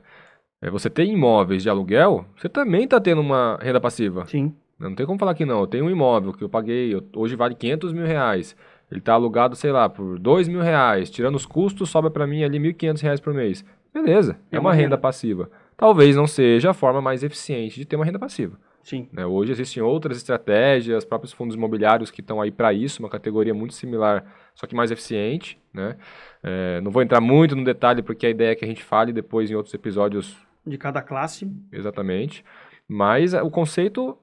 É, 0.59 0.71
você 0.71 0.89
tem 0.89 1.13
imóveis 1.13 1.61
de 1.61 1.69
aluguel, 1.69 2.25
você 2.35 2.49
também 2.49 2.85
está 2.85 2.99
tendo 2.99 3.21
uma 3.21 3.59
renda 3.61 3.79
passiva. 3.79 4.25
Sim. 4.25 4.55
Não 4.79 4.95
tem 4.95 5.05
como 5.05 5.19
falar 5.19 5.35
que 5.35 5.45
não. 5.45 5.59
Eu 5.59 5.67
tenho 5.67 5.85
um 5.85 5.89
imóvel 5.89 6.33
que 6.33 6.43
eu 6.43 6.49
paguei, 6.49 6.95
eu, 6.95 7.07
hoje 7.15 7.35
vale 7.35 7.53
500 7.53 7.93
mil 7.93 8.05
reais. 8.05 8.55
Ele 8.89 8.99
está 8.99 9.13
alugado, 9.13 9.55
sei 9.55 9.71
lá, 9.71 9.87
por 9.87 10.17
2 10.17 10.47
mil 10.47 10.61
reais. 10.61 11.11
Tirando 11.11 11.35
os 11.35 11.45
custos, 11.45 11.89
sobra 11.89 12.09
para 12.09 12.25
mim 12.25 12.43
ali 12.43 12.57
1.500 12.59 13.01
reais 13.01 13.19
por 13.19 13.33
mês. 13.33 13.63
Beleza, 13.93 14.39
é, 14.51 14.57
é 14.57 14.59
uma, 14.59 14.71
renda, 14.71 14.83
renda 14.83 14.97
passiva. 14.97 15.49
Talvez 15.75 16.15
não 16.15 16.27
seja 16.27 16.71
a 16.71 16.73
forma 16.73 17.01
mais 17.01 17.23
eficiente 17.23 17.79
de 17.79 17.85
ter 17.85 17.95
uma 17.95 18.05
renda 18.05 18.19
passiva. 18.19 18.57
Sim. 18.83 19.07
Né? 19.11 19.25
Hoje 19.25 19.51
existem 19.51 19.81
outras 19.81 20.17
estratégias, 20.17 21.05
próprios 21.05 21.33
fundos 21.33 21.55
imobiliários 21.55 22.09
que 22.09 22.21
estão 22.21 22.41
aí 22.41 22.51
para 22.51 22.73
isso, 22.73 23.01
uma 23.01 23.09
categoria 23.09 23.53
muito 23.53 23.73
similar, 23.73 24.25
só 24.55 24.65
que 24.65 24.75
mais 24.75 24.91
eficiente. 24.91 25.59
Né? 25.73 25.97
É, 26.41 26.81
não 26.81 26.91
vou 26.91 27.01
entrar 27.01 27.21
muito 27.21 27.55
no 27.55 27.63
detalhe, 27.63 28.01
porque 28.01 28.25
a 28.25 28.29
ideia 28.29 28.51
é 28.51 28.55
que 28.55 28.65
a 28.65 28.67
gente 28.67 28.83
fale 28.83 29.13
depois 29.13 29.51
em 29.51 29.55
outros 29.55 29.73
episódios. 29.73 30.37
De 30.65 30.77
cada 30.77 31.01
classe. 31.01 31.51
Exatamente. 31.71 32.43
Mas 32.87 33.33
é, 33.33 33.41
o 33.41 33.49
conceito, 33.49 34.17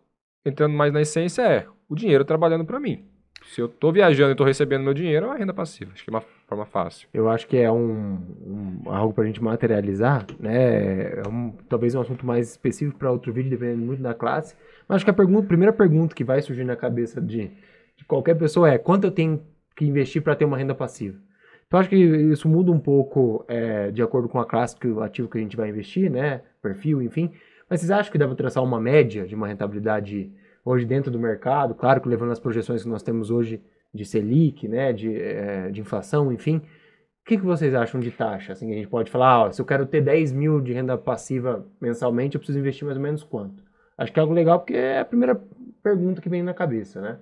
entrando 0.44 0.75
mais 0.75 0.92
na 0.92 1.00
essência, 1.00 1.42
é 1.42 1.66
o 1.88 1.94
dinheiro 1.94 2.25
trabalhando 2.25 2.64
para 2.64 2.80
mim. 2.80 3.04
Se 3.48 3.62
eu 3.62 3.66
estou 3.66 3.90
viajando 3.90 4.30
e 4.30 4.32
estou 4.32 4.46
recebendo 4.46 4.84
meu 4.84 4.92
dinheiro, 4.92 5.24
é 5.24 5.28
uma 5.28 5.38
renda 5.38 5.54
passiva. 5.54 5.92
Acho 5.94 6.04
que 6.04 6.10
é 6.10 6.12
uma 6.12 6.20
forma 6.46 6.66
fácil. 6.66 7.08
Eu 7.14 7.30
acho 7.30 7.46
que 7.46 7.56
é 7.56 7.72
um, 7.72 8.18
um 8.46 8.82
algo 8.90 9.14
para 9.14 9.24
a 9.24 9.26
gente 9.26 9.42
materializar, 9.42 10.26
né? 10.38 11.18
É 11.18 11.22
um, 11.26 11.52
talvez 11.66 11.94
um 11.94 12.00
assunto 12.00 12.26
mais 12.26 12.50
específico 12.50 12.98
para 12.98 13.10
outro 13.10 13.32
vídeo, 13.32 13.50
dependendo 13.50 13.84
muito 13.84 14.02
da 14.02 14.12
classe. 14.12 14.54
Mas 14.86 14.96
acho 14.96 15.04
que 15.04 15.10
a, 15.10 15.14
pergunta, 15.14 15.48
primeira 15.48 15.72
pergunta 15.72 16.14
que 16.14 16.24
vai 16.24 16.42
surgir 16.42 16.64
na 16.64 16.76
cabeça 16.76 17.22
de, 17.22 17.50
de 17.96 18.04
qualquer 18.06 18.34
pessoa 18.36 18.70
é 18.70 18.76
quanto 18.76 19.04
eu 19.04 19.10
tenho 19.10 19.42
que 19.74 19.86
investir 19.86 20.20
para 20.20 20.36
ter 20.36 20.44
uma 20.44 20.58
renda 20.58 20.74
passiva? 20.74 21.16
Então 21.66 21.80
acho 21.80 21.88
que 21.88 21.96
isso 21.96 22.48
muda 22.48 22.70
um 22.70 22.78
pouco 22.78 23.46
é, 23.48 23.90
de 23.90 24.02
acordo 24.02 24.28
com 24.28 24.38
a 24.38 24.44
classe 24.44 24.76
que 24.76 24.88
o 24.88 25.00
ativo 25.02 25.28
que 25.28 25.38
a 25.38 25.40
gente 25.40 25.56
vai 25.56 25.70
investir, 25.70 26.10
né? 26.10 26.42
Perfil, 26.60 27.00
enfim. 27.00 27.32
Mas 27.68 27.80
vocês 27.80 27.90
acham 27.90 28.12
que 28.12 28.18
para 28.18 28.34
traçar 28.34 28.62
uma 28.62 28.80
média 28.80 29.26
de 29.26 29.34
uma 29.34 29.48
rentabilidade 29.48 30.30
hoje 30.64 30.84
dentro 30.84 31.10
do 31.10 31.18
mercado, 31.18 31.74
claro 31.74 32.00
que 32.00 32.08
levando 32.08 32.32
as 32.32 32.40
projeções 32.40 32.82
que 32.82 32.88
nós 32.88 33.02
temos 33.02 33.30
hoje 33.30 33.62
de 33.92 34.04
Selic, 34.04 34.68
né, 34.68 34.92
de, 34.92 35.14
é, 35.20 35.70
de 35.70 35.80
inflação, 35.80 36.32
enfim. 36.32 36.56
O 36.56 37.28
que, 37.28 37.36
que 37.36 37.44
vocês 37.44 37.74
acham 37.74 38.00
de 38.00 38.10
taxa? 38.10 38.52
Assim, 38.52 38.72
a 38.72 38.74
gente 38.74 38.88
pode 38.88 39.10
falar, 39.10 39.46
ó, 39.46 39.52
se 39.52 39.60
eu 39.60 39.66
quero 39.66 39.86
ter 39.86 40.00
10 40.00 40.32
mil 40.32 40.60
de 40.60 40.72
renda 40.72 40.96
passiva 40.96 41.66
mensalmente, 41.80 42.36
eu 42.36 42.38
preciso 42.38 42.58
investir 42.58 42.84
mais 42.84 42.96
ou 42.96 43.02
menos 43.02 43.22
quanto? 43.22 43.62
Acho 43.96 44.12
que 44.12 44.18
é 44.18 44.22
algo 44.22 44.34
legal 44.34 44.60
porque 44.60 44.74
é 44.74 45.00
a 45.00 45.04
primeira 45.04 45.40
pergunta 45.82 46.22
que 46.22 46.28
vem 46.28 46.42
na 46.42 46.54
cabeça, 46.54 47.00
né? 47.00 47.18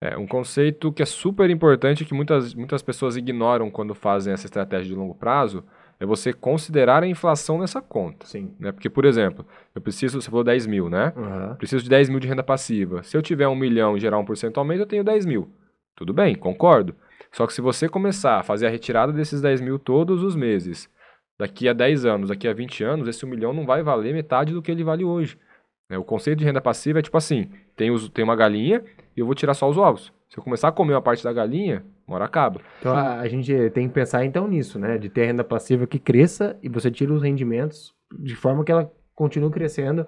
É 0.00 0.16
um 0.16 0.26
conceito 0.26 0.92
que 0.92 1.02
é 1.02 1.06
super 1.06 1.48
importante 1.48 2.04
que 2.04 2.12
muitas, 2.12 2.54
muitas 2.54 2.82
pessoas 2.82 3.16
ignoram 3.16 3.70
quando 3.70 3.94
fazem 3.94 4.32
essa 4.32 4.46
estratégia 4.46 4.88
de 4.88 4.94
longo 4.94 5.14
prazo 5.14 5.64
é 5.98 6.06
você 6.06 6.32
considerar 6.32 7.02
a 7.02 7.06
inflação 7.06 7.58
nessa 7.58 7.80
conta. 7.80 8.26
Sim. 8.26 8.54
Né? 8.58 8.72
Porque, 8.72 8.90
por 8.90 9.04
exemplo, 9.04 9.46
eu 9.74 9.80
preciso, 9.80 10.20
você 10.20 10.28
falou 10.30 10.44
10 10.44 10.66
mil, 10.66 10.88
né? 10.90 11.12
Aham. 11.16 11.54
Preciso 11.56 11.82
de 11.82 11.90
10 11.90 12.08
mil 12.08 12.20
de 12.20 12.28
renda 12.28 12.42
passiva. 12.42 13.02
Se 13.02 13.16
eu 13.16 13.22
tiver 13.22 13.48
um 13.48 13.56
milhão 13.56 13.96
e 13.96 14.00
gerar 14.00 14.18
1% 14.18 14.56
ao 14.56 14.64
mês, 14.64 14.80
eu 14.80 14.86
tenho 14.86 15.02
10 15.02 15.24
mil. 15.24 15.48
Tudo 15.94 16.12
bem, 16.12 16.34
concordo. 16.34 16.94
Só 17.32 17.46
que 17.46 17.52
se 17.52 17.60
você 17.60 17.88
começar 17.88 18.38
a 18.38 18.42
fazer 18.42 18.66
a 18.66 18.70
retirada 18.70 19.12
desses 19.12 19.40
10 19.40 19.60
mil 19.60 19.78
todos 19.78 20.22
os 20.22 20.36
meses, 20.36 20.88
daqui 21.38 21.68
a 21.68 21.72
10 21.72 22.04
anos, 22.04 22.28
daqui 22.28 22.46
a 22.46 22.52
20 22.52 22.84
anos, 22.84 23.08
esse 23.08 23.24
1 23.24 23.28
milhão 23.28 23.52
não 23.52 23.64
vai 23.64 23.82
valer 23.82 24.14
metade 24.14 24.52
do 24.52 24.62
que 24.62 24.70
ele 24.70 24.84
vale 24.84 25.04
hoje. 25.04 25.38
né? 25.88 25.96
O 25.98 26.04
conceito 26.04 26.38
de 26.38 26.44
renda 26.44 26.60
passiva 26.60 26.98
é 26.98 27.02
tipo 27.02 27.16
assim: 27.16 27.50
tem, 27.74 27.90
os, 27.90 28.08
tem 28.10 28.24
uma 28.24 28.36
galinha 28.36 28.84
e 29.16 29.20
eu 29.20 29.26
vou 29.26 29.34
tirar 29.34 29.54
só 29.54 29.68
os 29.68 29.78
ovos. 29.78 30.12
Se 30.28 30.38
eu 30.38 30.42
começar 30.42 30.68
a 30.68 30.72
comer 30.72 30.94
uma 30.94 31.02
parte 31.02 31.22
da 31.22 31.32
galinha, 31.32 31.84
uma 32.06 32.16
hora 32.16 32.24
acaba. 32.24 32.60
Então 32.80 32.94
a, 32.94 33.20
a 33.20 33.28
gente 33.28 33.70
tem 33.70 33.86
que 33.88 33.94
pensar 33.94 34.24
então 34.24 34.48
nisso, 34.48 34.78
né? 34.78 34.98
De 34.98 35.08
ter 35.08 35.26
renda 35.26 35.44
passiva 35.44 35.86
que 35.86 35.98
cresça 35.98 36.58
e 36.62 36.68
você 36.68 36.90
tira 36.90 37.12
os 37.12 37.22
rendimentos 37.22 37.94
de 38.20 38.34
forma 38.34 38.64
que 38.64 38.72
ela 38.72 38.92
continue 39.14 39.50
crescendo, 39.50 40.06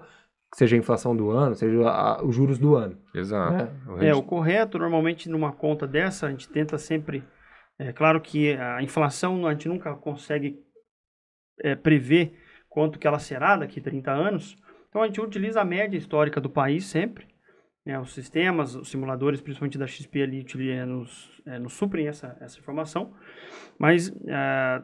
seja 0.53 0.75
a 0.75 0.79
inflação 0.79 1.15
do 1.15 1.29
ano, 1.31 1.55
seja 1.55 1.87
a- 1.89 2.23
os 2.23 2.35
juros 2.35 2.57
do 2.59 2.75
ano. 2.75 2.97
Exato. 3.15 3.53
né? 3.53 3.69
O 3.87 3.97
É, 3.97 4.05
rendi- 4.07 4.19
o 4.19 4.23
correto, 4.23 4.77
normalmente 4.77 5.29
numa 5.29 5.51
conta 5.53 5.87
dessa, 5.87 6.27
a 6.27 6.29
gente 6.31 6.49
tenta 6.49 6.77
sempre. 6.77 7.23
É 7.77 7.93
claro 7.93 8.19
que 8.19 8.53
a 8.53 8.81
inflação 8.83 9.47
a 9.47 9.51
gente 9.53 9.67
nunca 9.69 9.93
consegue 9.95 10.59
é, 11.61 11.75
prever 11.75 12.33
quanto 12.69 12.99
que 12.99 13.07
ela 13.07 13.19
será 13.19 13.55
daqui 13.57 13.79
a 13.79 13.83
30 13.83 14.11
anos. 14.11 14.55
Então 14.89 15.01
a 15.01 15.05
gente 15.07 15.19
utiliza 15.21 15.61
a 15.61 15.65
média 15.65 15.97
histórica 15.97 16.39
do 16.41 16.49
país 16.49 16.85
sempre. 16.85 17.27
Né, 17.85 17.99
os 17.99 18.13
sistemas, 18.13 18.75
os 18.75 18.89
simuladores, 18.89 19.41
principalmente 19.41 19.77
da 19.77 19.87
XP 19.87 20.23
utili- 20.23 20.71
é, 20.71 20.85
nos, 20.85 21.41
é, 21.45 21.57
nos 21.59 21.73
suprem 21.73 22.07
essa, 22.07 22.37
essa 22.39 22.59
informação. 22.59 23.13
Mas 23.77 24.09
é, 24.27 24.81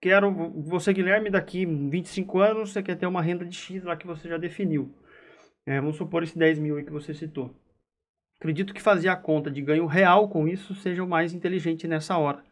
quero, 0.00 0.30
você 0.62 0.92
Guilherme, 0.92 1.30
daqui 1.30 1.66
25 1.66 2.38
anos, 2.38 2.72
você 2.72 2.82
quer 2.82 2.96
ter 2.96 3.06
uma 3.06 3.22
renda 3.22 3.44
de 3.44 3.56
X 3.56 3.82
lá 3.84 3.96
que 3.96 4.06
você 4.06 4.28
já 4.28 4.36
definiu. 4.36 4.94
É, 5.66 5.80
vamos 5.80 5.96
supor 5.96 6.22
esse 6.22 6.38
10 6.38 6.58
mil 6.58 6.76
aí 6.76 6.84
que 6.84 6.92
você 6.92 7.12
citou. 7.12 7.54
Acredito 8.38 8.74
que 8.74 8.82
fazer 8.82 9.08
a 9.08 9.16
conta 9.16 9.50
de 9.50 9.62
ganho 9.62 9.86
real 9.86 10.28
com 10.28 10.46
isso 10.46 10.74
seja 10.74 11.02
o 11.02 11.08
mais 11.08 11.32
inteligente 11.32 11.88
nessa 11.88 12.16
hora. 12.18 12.44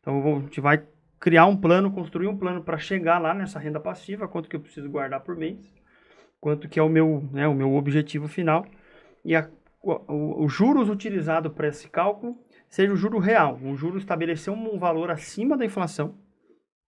Então 0.00 0.20
vou- 0.20 0.38
a 0.38 0.40
gente 0.40 0.60
vai 0.60 0.84
criar 1.20 1.46
um 1.46 1.56
plano, 1.56 1.90
construir 1.90 2.26
um 2.26 2.36
plano 2.36 2.62
para 2.62 2.78
chegar 2.78 3.18
lá 3.18 3.32
nessa 3.32 3.58
renda 3.58 3.80
passiva, 3.80 4.28
quanto 4.28 4.48
que 4.48 4.56
eu 4.56 4.60
preciso 4.60 4.88
guardar 4.90 5.20
por 5.20 5.36
mês, 5.36 5.58
quanto 6.40 6.68
que 6.68 6.78
é 6.78 6.82
o 6.82 6.88
meu, 6.88 7.28
né, 7.32 7.46
o 7.48 7.54
meu 7.54 7.74
objetivo 7.74 8.28
final 8.28 8.66
e 9.24 9.34
a- 9.34 9.48
o, 9.82 10.44
o- 10.44 10.48
juros 10.48 10.88
utilizado 10.88 11.50
para 11.50 11.68
esse 11.68 11.88
cálculo 11.88 12.36
seja 12.68 12.92
o 12.92 12.96
juro 12.96 13.18
real. 13.18 13.58
O 13.62 13.76
juro 13.76 13.96
estabeleceu 13.98 14.52
um 14.52 14.78
valor 14.78 15.10
acima 15.10 15.56
da 15.56 15.64
inflação, 15.64 16.14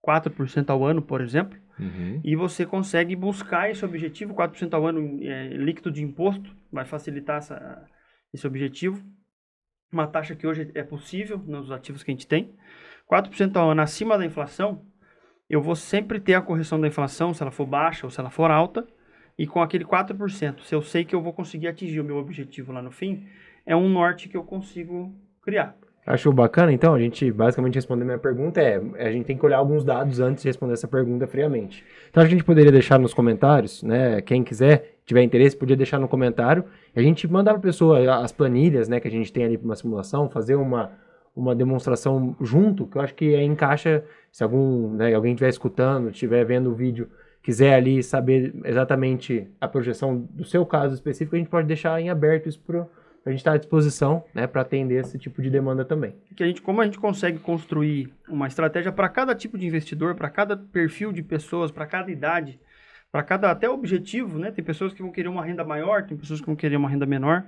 4% 0.05 0.71
ao 0.71 0.85
ano, 0.85 1.03
por 1.03 1.21
exemplo, 1.21 1.59
Uhum. 1.79 2.21
e 2.23 2.37
você 2.37 2.67
consegue 2.67 3.17
buscar 3.17 3.71
esse 3.71 3.83
objetivo, 3.85 4.35
4% 4.35 4.75
ao 4.75 4.87
ano 4.87 5.19
é, 5.23 5.49
líquido 5.49 5.91
de 5.91 6.03
imposto, 6.03 6.55
vai 6.71 6.85
facilitar 6.85 7.39
essa, 7.39 7.87
esse 8.35 8.47
objetivo. 8.47 9.03
Uma 9.91 10.07
taxa 10.07 10.35
que 10.37 10.47
hoje 10.47 10.71
é 10.75 10.83
possível 10.83 11.39
nos 11.39 11.71
ativos 11.73 12.03
que 12.03 12.11
a 12.11 12.15
gente 12.15 12.27
tem. 12.27 12.55
4% 13.07 13.57
ao 13.57 13.71
ano 13.71 13.81
acima 13.81 14.19
da 14.19 14.27
inflação, 14.27 14.85
eu 15.49 15.61
vou 15.63 15.75
sempre 15.75 16.21
ter 16.21 16.35
a 16.35 16.43
correção 16.43 16.79
da 16.81 16.87
inflação, 16.87 17.33
se 17.33 17.43
ela 17.43 17.51
for 17.51 17.67
baixa 17.67 18.07
ou 18.07 18.11
se 18.11 18.21
ela 18.21 18.31
for 18.31 18.51
alta, 18.51 18.87
e 19.41 19.47
com 19.47 19.63
aquele 19.63 19.87
4%, 19.87 20.61
se 20.61 20.75
eu 20.75 20.83
sei 20.83 21.03
que 21.03 21.15
eu 21.15 21.23
vou 21.23 21.33
conseguir 21.33 21.67
atingir 21.67 21.99
o 21.99 22.05
meu 22.05 22.19
objetivo 22.19 22.73
lá 22.73 22.83
no 22.83 22.91
fim, 22.91 23.25
é 23.65 23.75
um 23.75 23.89
norte 23.89 24.29
que 24.29 24.37
eu 24.37 24.45
consigo 24.45 25.15
criar. 25.41 25.75
Achou 26.07 26.31
bacana? 26.31 26.75
Então, 26.75 26.93
a 26.93 27.01
gente 27.01 27.33
basicamente 27.33 27.77
respondendo 27.77 28.03
a 28.03 28.07
minha 28.09 28.19
pergunta 28.19 28.61
é, 28.61 28.83
a 28.99 29.11
gente 29.11 29.25
tem 29.25 29.39
que 29.39 29.47
olhar 29.47 29.57
alguns 29.57 29.83
dados 29.83 30.21
antes 30.21 30.43
de 30.43 30.49
responder 30.51 30.75
essa 30.75 30.87
pergunta 30.87 31.27
friamente. 31.27 31.83
Então, 32.11 32.23
a 32.23 32.27
gente 32.27 32.45
poderia 32.45 32.71
deixar 32.71 32.99
nos 32.99 33.15
comentários, 33.15 33.83
né? 33.83 34.21
Quem 34.21 34.45
quiser, 34.45 34.99
tiver 35.07 35.23
interesse, 35.23 35.57
podia 35.57 35.77
deixar 35.77 35.99
no 35.99 36.07
comentário. 36.07 36.63
A 36.95 37.01
gente 37.01 37.27
mandar 37.27 37.53
para 37.53 37.61
a 37.61 37.63
pessoa 37.63 38.17
as 38.23 38.33
planilhas, 38.33 38.91
né, 38.91 39.01
que 39.01 39.09
a 39.09 39.11
gente 39.11 39.33
tem 39.33 39.43
ali 39.43 39.57
para 39.57 39.65
uma 39.65 39.77
simulação, 39.77 40.29
fazer 40.29 40.57
uma, 40.57 40.93
uma 41.35 41.55
demonstração 41.55 42.37
junto, 42.43 42.87
que 42.87 42.99
eu 42.99 43.01
acho 43.01 43.15
que 43.15 43.35
aí 43.35 43.47
encaixa, 43.47 44.05
se 44.31 44.45
algum, 44.45 44.97
né, 44.97 45.15
alguém 45.15 45.33
estiver 45.33 45.49
escutando, 45.49 46.11
estiver 46.11 46.45
vendo 46.45 46.71
o 46.71 46.75
vídeo, 46.75 47.09
quiser 47.43 47.75
ali 47.75 48.03
saber 48.03 48.55
exatamente 48.65 49.49
a 49.61 49.67
projeção 49.69 50.29
do 50.31 50.45
seu 50.45 50.65
caso 50.67 50.95
específico, 50.95 51.35
a 51.37 51.39
gente 51.39 51.49
pode 51.51 51.67
deixar 51.67 52.01
em 52.01 52.11
aberto 52.11 52.49
isso 52.49 52.61
para 52.61 52.87
a 53.27 53.31
gente 53.31 53.39
estar 53.41 53.53
à 53.53 53.57
disposição, 53.57 54.25
né, 54.35 54.47
para 54.47 54.63
atender 54.63 55.01
esse 55.01 55.19
tipo 55.19 55.43
de 55.43 55.51
demanda 55.51 55.85
também. 55.85 56.15
que 56.37 56.43
a 56.43 56.47
gente, 56.47 56.63
como 56.63 56.81
a 56.81 56.85
gente 56.85 56.99
consegue 56.99 57.39
construir 57.39 58.13
uma 58.29 58.47
estratégia 58.47 58.91
para 58.93 59.09
cada 59.09 59.35
tipo 59.35 59.59
de 59.59 59.67
investidor, 59.67 60.15
para 60.15 60.31
cada 60.31 60.57
perfil 60.57 61.13
de 61.13 61.23
pessoas, 61.23 61.71
para 61.71 61.87
cada 61.87 62.11
idade, 62.11 62.59
para 63.13 63.23
cada 63.23 63.51
até 63.51 63.69
objetivo, 63.69 64.39
né? 64.39 64.51
Tem 64.53 64.65
pessoas 64.65 64.93
que 64.95 65.03
vão 65.03 65.11
querer 65.13 65.29
uma 65.29 65.45
renda 65.45 65.65
maior, 65.65 66.05
tem 66.07 66.17
pessoas 66.17 66.41
que 66.41 66.47
vão 66.47 66.57
querer 66.57 66.77
uma 66.77 66.89
renda 66.89 67.05
menor. 67.05 67.45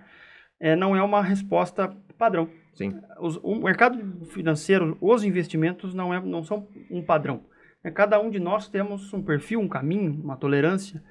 É, 0.61 0.75
não 0.77 0.95
é 0.97 1.03
uma 1.03 1.23
resposta 1.23 1.89
padrão. 2.19 2.49
Sim. 2.75 2.95
Os- 3.21 3.39
o 3.43 3.55
mercado 3.57 4.27
financeiro, 4.27 4.97
os 5.01 5.25
investimentos 5.25 5.95
não, 5.95 6.13
é, 6.13 6.21
não 6.21 6.43
são 6.43 6.67
um 6.91 7.01
padrão. 7.03 7.45
É, 7.85 7.91
cada 7.91 8.21
um 8.21 8.31
de 8.31 8.39
nós 8.39 8.69
temos 8.69 9.13
um 9.13 9.23
perfil, 9.23 9.61
um 9.61 9.69
caminho, 9.69 10.13
uma 10.23 10.37
tolerância. 10.37 11.03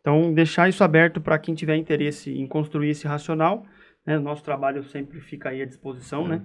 Então, 0.00 0.32
deixar 0.32 0.68
isso 0.68 0.84
aberto 0.84 1.20
para 1.20 1.38
quem 1.38 1.54
tiver 1.54 1.76
interesse 1.76 2.30
em 2.30 2.46
construir 2.46 2.90
esse 2.90 3.06
racional. 3.06 3.66
Né? 4.06 4.18
Nosso 4.18 4.44
trabalho 4.44 4.84
sempre 4.84 5.20
fica 5.20 5.48
aí 5.48 5.62
à 5.62 5.64
disposição, 5.64 6.28
né? 6.28 6.42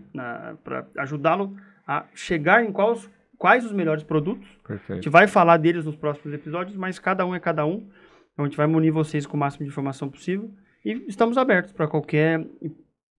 Para 0.63 0.88
ajudá-lo 0.97 1.57
a 1.85 2.05
chegar 2.13 2.63
em 2.63 2.71
quais, 2.71 3.09
quais 3.38 3.65
os 3.65 3.73
melhores 3.73 4.03
produtos. 4.03 4.47
A 4.63 4.67
Perfeito. 4.69 4.95
gente 5.01 5.09
vai 5.09 5.27
falar 5.27 5.57
deles 5.57 5.85
nos 5.85 5.95
próximos 5.95 6.33
episódios, 6.33 6.77
mas 6.77 6.99
cada 6.99 7.25
um 7.25 7.35
é 7.35 7.39
cada 7.39 7.65
um. 7.65 7.89
Então, 8.31 8.45
a 8.45 8.47
gente 8.47 8.57
vai 8.57 8.67
munir 8.67 8.93
vocês 8.93 9.25
com 9.25 9.35
o 9.35 9.39
máximo 9.39 9.65
de 9.65 9.71
informação 9.71 10.09
possível. 10.09 10.49
E 10.85 11.03
estamos 11.07 11.38
abertos 11.38 11.73
para 11.73 11.88
qualquer 11.88 12.47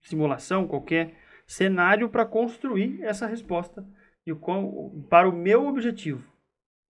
simulação, 0.01 0.67
qualquer 0.67 1.13
cenário 1.45 2.09
para 2.09 2.25
construir 2.25 3.03
essa 3.03 3.27
resposta 3.27 3.85
de 4.25 4.33
qual, 4.33 4.91
para 5.09 5.29
o 5.29 5.31
meu 5.31 5.67
objetivo. 5.67 6.30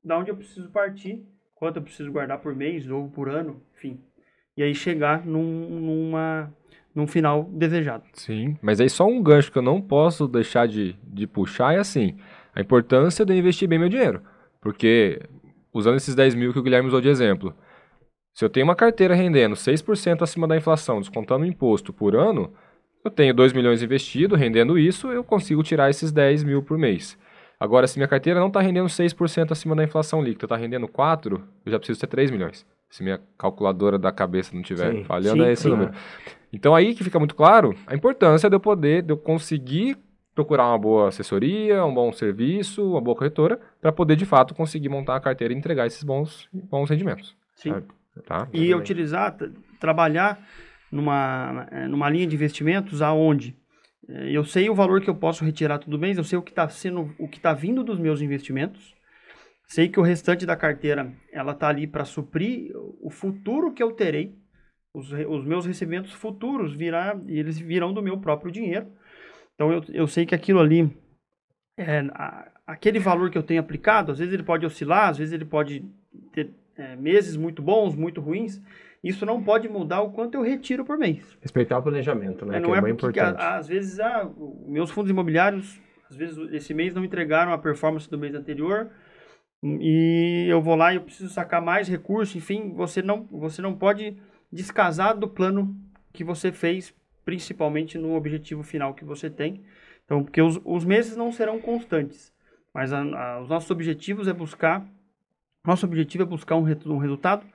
Da 0.03 0.17
onde 0.17 0.31
eu 0.31 0.35
preciso 0.35 0.69
partir, 0.69 1.23
quanto 1.53 1.77
eu 1.77 1.83
preciso 1.83 2.11
guardar 2.11 2.39
por 2.39 2.55
mês 2.55 2.89
ou 2.89 3.09
por 3.09 3.29
ano, 3.29 3.61
enfim. 3.75 3.99
E 4.57 4.63
aí 4.63 4.73
chegar 4.73 5.25
num, 5.25 5.79
numa, 5.79 6.51
num 6.93 7.07
final 7.07 7.43
desejado. 7.43 8.03
Sim, 8.13 8.57
mas 8.61 8.81
aí 8.81 8.89
só 8.89 9.05
um 9.05 9.21
gancho 9.21 9.51
que 9.51 9.57
eu 9.57 9.63
não 9.63 9.81
posso 9.81 10.27
deixar 10.27 10.67
de, 10.67 10.95
de 11.03 11.27
puxar 11.27 11.75
é 11.75 11.77
assim, 11.77 12.17
a 12.53 12.61
importância 12.61 13.25
de 13.25 13.33
eu 13.33 13.37
investir 13.37 13.67
bem 13.67 13.79
meu 13.79 13.89
dinheiro. 13.89 14.21
Porque, 14.59 15.21
usando 15.73 15.97
esses 15.97 16.15
10 16.15 16.35
mil 16.35 16.51
que 16.51 16.59
o 16.59 16.63
Guilherme 16.63 16.87
usou 16.87 17.01
de 17.01 17.09
exemplo, 17.09 17.55
se 18.33 18.45
eu 18.45 18.49
tenho 18.49 18.65
uma 18.65 18.75
carteira 18.75 19.13
rendendo 19.13 19.55
6% 19.55 20.21
acima 20.21 20.47
da 20.47 20.57
inflação, 20.57 20.99
descontando 20.99 21.43
o 21.43 21.47
imposto 21.47 21.91
por 21.91 22.15
ano, 22.15 22.53
eu 23.03 23.11
tenho 23.11 23.33
2 23.33 23.53
milhões 23.53 23.81
investido, 23.81 24.35
rendendo 24.35 24.77
isso, 24.77 25.11
eu 25.11 25.23
consigo 25.23 25.63
tirar 25.63 25.89
esses 25.89 26.11
10 26.11 26.43
mil 26.43 26.61
por 26.61 26.77
mês. 26.77 27.17
Agora, 27.61 27.85
se 27.85 27.99
minha 27.99 28.07
carteira 28.07 28.39
não 28.39 28.47
está 28.47 28.59
rendendo 28.59 28.87
6% 28.87 29.51
acima 29.51 29.75
da 29.75 29.83
inflação 29.83 30.19
líquida, 30.19 30.47
está 30.47 30.55
rendendo 30.55 30.87
4%, 30.87 31.39
eu 31.63 31.71
já 31.71 31.77
preciso 31.77 31.99
ter 31.99 32.07
3 32.07 32.31
milhões. 32.31 32.65
Se 32.89 33.03
minha 33.03 33.21
calculadora 33.37 33.99
da 33.99 34.11
cabeça 34.11 34.49
não 34.51 34.61
estiver 34.61 34.91
Sim. 34.91 35.03
falhando, 35.03 35.43
Sim, 35.43 35.47
é 35.47 35.51
esse 35.51 35.67
número. 35.67 35.91
Então 36.51 36.73
aí 36.73 36.95
que 36.95 37.03
fica 37.03 37.19
muito 37.19 37.35
claro 37.35 37.75
a 37.85 37.93
importância 37.93 38.49
de 38.49 38.55
eu 38.55 38.59
poder, 38.59 39.03
de 39.03 39.13
eu 39.13 39.17
conseguir 39.17 39.95
procurar 40.33 40.69
uma 40.69 40.77
boa 40.79 41.09
assessoria, 41.09 41.85
um 41.85 41.93
bom 41.93 42.11
serviço, 42.11 42.83
uma 42.83 42.99
boa 42.99 43.15
corretora, 43.15 43.59
para 43.79 43.91
poder 43.91 44.15
de 44.15 44.25
fato 44.25 44.55
conseguir 44.55 44.89
montar 44.89 45.15
a 45.15 45.19
carteira 45.19 45.53
e 45.53 45.57
entregar 45.57 45.85
esses 45.85 46.01
bons, 46.01 46.49
bons 46.51 46.89
rendimentos. 46.89 47.37
Sim. 47.55 47.73
Sabe? 47.73 47.85
Tá? 48.25 48.47
E 48.51 48.73
utilizar, 48.73 49.37
trabalhar 49.79 50.43
numa, 50.91 51.67
eh, 51.69 51.87
numa 51.87 52.09
linha 52.09 52.25
de 52.25 52.35
investimentos 52.35 53.03
aonde 53.03 53.55
eu 54.07 54.43
sei 54.43 54.69
o 54.69 54.75
valor 54.75 55.01
que 55.01 55.09
eu 55.09 55.15
posso 55.15 55.43
retirar 55.45 55.79
todo 55.79 55.99
mês, 55.99 56.17
eu 56.17 56.23
sei 56.23 56.37
o 56.37 56.41
que 56.41 56.51
está 56.51 56.67
sendo, 56.69 57.13
o 57.19 57.27
que 57.27 57.37
está 57.37 57.53
vindo 57.53 57.83
dos 57.83 57.99
meus 57.99 58.21
investimentos, 58.21 58.93
sei 59.67 59.87
que 59.87 59.99
o 59.99 60.03
restante 60.03 60.45
da 60.45 60.55
carteira 60.55 61.13
ela 61.31 61.53
está 61.53 61.69
ali 61.69 61.87
para 61.87 62.03
suprir 62.05 62.71
o 62.75 63.09
futuro 63.09 63.73
que 63.73 63.81
eu 63.81 63.91
terei, 63.91 64.35
os, 64.93 65.11
os 65.11 65.45
meus 65.45 65.65
recebimentos 65.65 66.11
futuros 66.11 66.75
virá, 66.75 67.17
eles 67.27 67.57
virão 67.57 67.93
do 67.93 68.01
meu 68.01 68.19
próprio 68.19 68.51
dinheiro. 68.51 68.91
Então 69.55 69.71
eu, 69.71 69.81
eu 69.93 70.07
sei 70.07 70.25
que 70.25 70.35
aquilo 70.35 70.59
ali, 70.59 70.91
é, 71.77 71.99
a- 72.13 72.51
aquele 72.67 72.99
valor 72.99 73.29
que 73.29 73.37
eu 73.37 73.43
tenho 73.43 73.61
aplicado, 73.61 74.11
às 74.11 74.19
vezes 74.19 74.33
ele 74.33 74.43
pode 74.43 74.65
oscilar, 74.65 75.09
às 75.09 75.17
vezes 75.17 75.33
ele 75.33 75.45
pode 75.45 75.85
ter 76.33 76.51
é, 76.81 76.95
meses 76.95 77.35
muito 77.35 77.61
bons, 77.61 77.95
muito 77.95 78.19
ruins. 78.19 78.61
Isso 79.03 79.25
não 79.25 79.41
pode 79.41 79.67
mudar 79.67 80.01
o 80.01 80.11
quanto 80.11 80.35
eu 80.35 80.41
retiro 80.41 80.85
por 80.85 80.97
mês. 80.97 81.37
Respeitar 81.41 81.79
o 81.79 81.83
planejamento, 81.83 82.45
né? 82.45 82.57
É, 82.57 82.61
que 82.61 82.67
não 82.67 82.75
é, 82.75 82.79
é 82.79 82.81
bem 82.81 82.93
importante. 82.93 83.41
às 83.41 83.67
vezes 83.67 83.99
ah, 83.99 84.29
meus 84.67 84.91
fundos 84.91 85.09
imobiliários, 85.09 85.79
às 86.09 86.15
vezes 86.15 86.37
esse 86.51 86.73
mês 86.73 86.93
não 86.93 87.03
entregaram 87.03 87.51
a 87.51 87.57
performance 87.57 88.09
do 88.09 88.17
mês 88.17 88.35
anterior 88.35 88.89
hum, 89.63 89.77
e 89.81 90.47
eu 90.49 90.61
vou 90.61 90.75
lá 90.75 90.93
e 90.93 90.97
eu 90.97 91.01
preciso 91.01 91.33
sacar 91.33 91.61
mais 91.61 91.87
recursos. 91.87 92.35
Enfim, 92.35 92.73
você 92.73 93.01
não 93.01 93.25
você 93.31 93.61
não 93.61 93.75
pode 93.75 94.17
descasar 94.51 95.17
do 95.17 95.27
plano 95.27 95.75
que 96.13 96.23
você 96.23 96.51
fez, 96.51 96.93
principalmente 97.23 97.97
no 97.97 98.15
objetivo 98.15 98.63
final 98.63 98.93
que 98.93 99.05
você 99.05 99.29
tem. 99.29 99.63
Então, 100.05 100.23
porque 100.23 100.41
os, 100.41 100.59
os 100.65 100.83
meses 100.83 101.15
não 101.15 101.31
serão 101.31 101.59
constantes. 101.59 102.31
Mas 102.73 102.93
a, 102.93 103.01
a, 103.01 103.41
os 103.41 103.49
nossos 103.49 103.71
objetivos 103.71 104.27
é 104.27 104.33
buscar, 104.33 104.85
nosso 105.65 105.85
objetivo 105.85 106.23
é 106.23 106.25
buscar 106.25 106.55
um, 106.55 106.65
um 106.85 106.97
resultado 106.97 107.45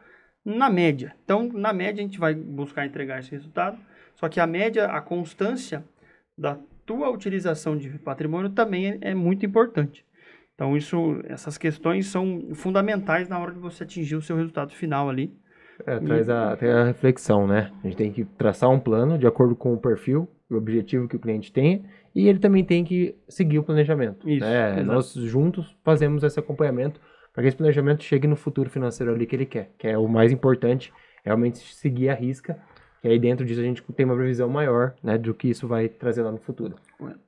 na 0.45 0.71
média. 0.71 1.15
Então, 1.25 1.51
na 1.53 1.73
média, 1.73 2.01
a 2.01 2.07
gente 2.07 2.19
vai 2.19 2.35
buscar 2.35 2.87
entregar 2.87 3.19
esse 3.19 3.33
resultado, 3.33 3.79
só 4.15 4.29
que 4.29 4.39
a 4.39 4.47
média, 4.47 4.87
a 4.87 5.01
constância 5.01 5.85
da 6.39 6.59
tua 6.85 7.11
utilização 7.11 7.77
de 7.77 7.91
patrimônio 7.99 8.51
também 8.51 8.93
é, 8.93 8.99
é 9.11 9.15
muito 9.15 9.45
importante. 9.45 10.05
Então, 10.55 10.77
isso, 10.77 11.21
essas 11.25 11.59
questões 11.59 12.07
são 12.07 12.55
fundamentais 12.55 13.29
na 13.29 13.39
hora 13.39 13.53
de 13.53 13.59
você 13.59 13.85
atingir 13.85 14.17
o 14.17 14.23
seu 14.23 14.37
resultado 14.37 14.73
final 14.73 15.11
ali. 15.11 15.37
É, 15.85 15.99
traz 15.99 16.31
a, 16.31 16.53
a 16.53 16.85
reflexão, 16.85 17.47
né? 17.47 17.71
A 17.85 17.87
gente 17.87 17.97
tem 17.97 18.11
que 18.11 18.25
traçar 18.25 18.71
um 18.71 18.81
plano 18.81 19.19
de 19.19 19.27
acordo 19.27 19.55
com 19.55 19.75
o 19.75 19.79
perfil, 19.79 20.27
o 20.49 20.55
objetivo 20.55 21.07
que 21.07 21.17
o 21.17 21.19
cliente 21.19 21.53
tem, 21.53 21.85
e 22.15 22.29
ele 22.29 22.39
também 22.39 22.65
tem 22.65 22.85
que 22.85 23.15
seguir 23.29 23.59
o 23.59 23.63
planejamento. 23.63 24.27
Isso, 24.27 24.47
né? 24.47 24.83
Nós 24.83 25.13
juntos 25.13 25.77
fazemos 25.85 26.23
esse 26.23 26.41
acompanhamento 26.41 26.99
para 27.37 27.43
que 27.43 27.49
esse 27.49 27.57
planejamento 27.59 28.03
chegue 28.03 28.27
no 28.27 28.35
futuro 28.35 28.71
financeiro 28.71 29.13
ali 29.13 29.27
que 29.27 29.37
ele 29.37 29.45
quer, 29.45 29.69
que 29.77 29.87
é 29.87 29.99
o 29.99 30.09
mais 30.09 30.33
importante, 30.33 30.91
realmente 31.23 31.59
seguir 31.59 32.09
a 32.09 32.15
risca 32.15 32.59
e 33.05 33.09
aí 33.09 33.19
dentro 33.19 33.45
disso 33.45 33.61
a 33.61 33.63
gente 33.63 33.83
tem 33.95 34.07
uma 34.07 34.17
previsão 34.17 34.49
maior, 34.49 34.95
né, 35.03 35.19
do 35.19 35.35
que 35.35 35.49
isso 35.49 35.69
vai 35.69 35.87
trazer 35.87 36.23
lá 36.23 36.33
no 36.33 36.39
futuro. 36.39 36.77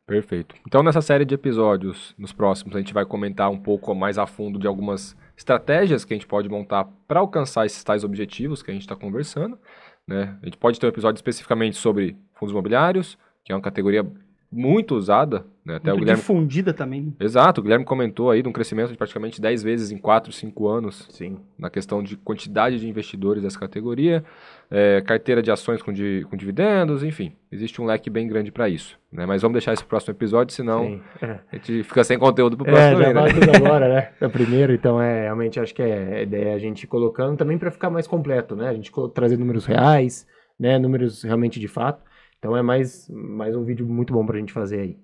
Perfeito. 0.06 0.54
Então 0.66 0.82
nessa 0.82 1.02
série 1.02 1.26
de 1.26 1.34
episódios, 1.34 2.14
nos 2.18 2.32
próximos, 2.32 2.74
a 2.74 2.78
gente 2.78 2.94
vai 2.94 3.04
comentar 3.04 3.50
um 3.50 3.58
pouco 3.58 3.94
mais 3.94 4.16
a 4.16 4.26
fundo 4.26 4.58
de 4.58 4.66
algumas 4.66 5.14
estratégias 5.36 6.06
que 6.06 6.14
a 6.14 6.16
gente 6.16 6.26
pode 6.26 6.48
montar 6.48 6.88
para 7.06 7.20
alcançar 7.20 7.66
esses 7.66 7.84
tais 7.84 8.02
objetivos 8.02 8.62
que 8.62 8.70
a 8.70 8.74
gente 8.74 8.82
está 8.82 8.96
conversando. 8.96 9.58
Né? 10.06 10.36
A 10.42 10.46
gente 10.46 10.56
pode 10.56 10.80
ter 10.80 10.86
um 10.86 10.88
episódio 10.88 11.18
especificamente 11.18 11.76
sobre 11.76 12.16
fundos 12.32 12.50
imobiliários, 12.50 13.18
que 13.44 13.52
é 13.52 13.54
uma 13.54 13.60
categoria 13.60 14.04
muito 14.50 14.94
usada. 14.94 15.44
Né? 15.64 15.76
Até 15.76 15.90
muito 15.90 15.96
o 15.96 16.00
Guilherme... 16.00 16.20
difundida 16.20 16.72
também. 16.72 17.14
Exato, 17.20 17.60
o 17.60 17.62
Guilherme 17.62 17.84
comentou 17.84 18.30
aí 18.30 18.42
de 18.42 18.48
um 18.48 18.52
crescimento 18.52 18.90
de 18.90 18.96
praticamente 18.96 19.40
10 19.40 19.62
vezes 19.62 19.90
em 19.90 19.98
4, 19.98 20.32
5 20.32 20.66
anos. 20.66 21.06
Sim. 21.10 21.38
Na 21.58 21.68
questão 21.68 22.02
de 22.02 22.16
quantidade 22.16 22.80
de 22.80 22.88
investidores 22.88 23.42
dessa 23.42 23.58
categoria. 23.58 24.24
É, 24.70 25.02
carteira 25.02 25.42
de 25.42 25.50
ações 25.50 25.82
com, 25.82 25.92
di... 25.92 26.26
com, 26.30 26.36
dividendos, 26.36 27.02
enfim. 27.02 27.32
Existe 27.52 27.80
um 27.80 27.84
leque 27.84 28.08
bem 28.08 28.26
grande 28.26 28.50
para 28.50 28.68
isso. 28.68 28.98
Né? 29.12 29.26
Mas 29.26 29.42
vamos 29.42 29.54
deixar 29.54 29.72
esse 29.74 29.82
pro 29.82 29.90
próximo 29.90 30.14
episódio, 30.14 30.54
senão 30.54 31.00
é. 31.20 31.38
a 31.52 31.56
gente 31.56 31.82
fica 31.82 32.02
sem 32.04 32.18
conteúdo 32.18 32.56
pro 32.56 32.64
próximo. 32.66 33.02
É, 33.02 33.04
já 33.04 33.12
vai 33.12 33.32
tudo 33.32 33.56
agora, 33.56 33.88
né? 33.88 34.08
É 34.20 34.26
o 34.26 34.30
primeiro, 34.30 34.72
então 34.72 35.00
é, 35.00 35.24
realmente 35.24 35.60
acho 35.60 35.74
que 35.74 35.82
é 35.82 36.18
a 36.18 36.22
ideia 36.22 36.48
é 36.50 36.54
a 36.54 36.58
gente 36.58 36.86
colocando 36.86 37.36
também 37.36 37.56
para 37.56 37.70
ficar 37.70 37.90
mais 37.90 38.06
completo, 38.06 38.56
né? 38.56 38.68
A 38.68 38.74
gente 38.74 38.90
trazer 39.14 39.36
números 39.36 39.64
reais, 39.64 40.26
né? 40.58 40.78
Números 40.78 41.22
realmente 41.22 41.60
de 41.60 41.68
fato 41.68 42.07
então 42.38 42.56
é 42.56 42.62
mais, 42.62 43.08
mais 43.10 43.54
um 43.54 43.64
vídeo 43.64 43.86
muito 43.86 44.12
bom 44.12 44.24
para 44.24 44.36
a 44.36 44.40
gente 44.40 44.52
fazer 44.52 44.80
aí. 44.80 44.98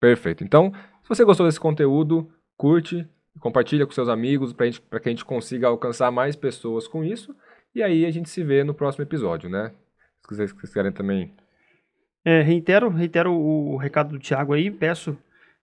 Perfeito. 0.00 0.42
Então, 0.42 0.72
se 1.02 1.08
você 1.08 1.24
gostou 1.24 1.46
desse 1.46 1.60
conteúdo, 1.60 2.28
curte, 2.56 3.08
compartilha 3.40 3.86
com 3.86 3.92
seus 3.92 4.08
amigos 4.08 4.52
para 4.52 5.00
que 5.00 5.08
a 5.08 5.12
gente 5.12 5.24
consiga 5.24 5.68
alcançar 5.68 6.10
mais 6.10 6.36
pessoas 6.36 6.88
com 6.88 7.04
isso. 7.04 7.34
E 7.74 7.82
aí 7.82 8.04
a 8.04 8.10
gente 8.10 8.28
se 8.28 8.42
vê 8.44 8.64
no 8.64 8.74
próximo 8.74 9.04
episódio, 9.04 9.48
né? 9.48 9.72
Se 10.20 10.36
vocês 10.36 10.52
quiserem 10.52 10.92
também. 10.92 11.32
É, 12.24 12.42
reitero, 12.42 12.88
reitero 12.88 13.32
o, 13.32 13.74
o 13.74 13.76
recado 13.76 14.10
do 14.10 14.18
Thiago 14.18 14.52
aí, 14.52 14.70
peço 14.70 15.16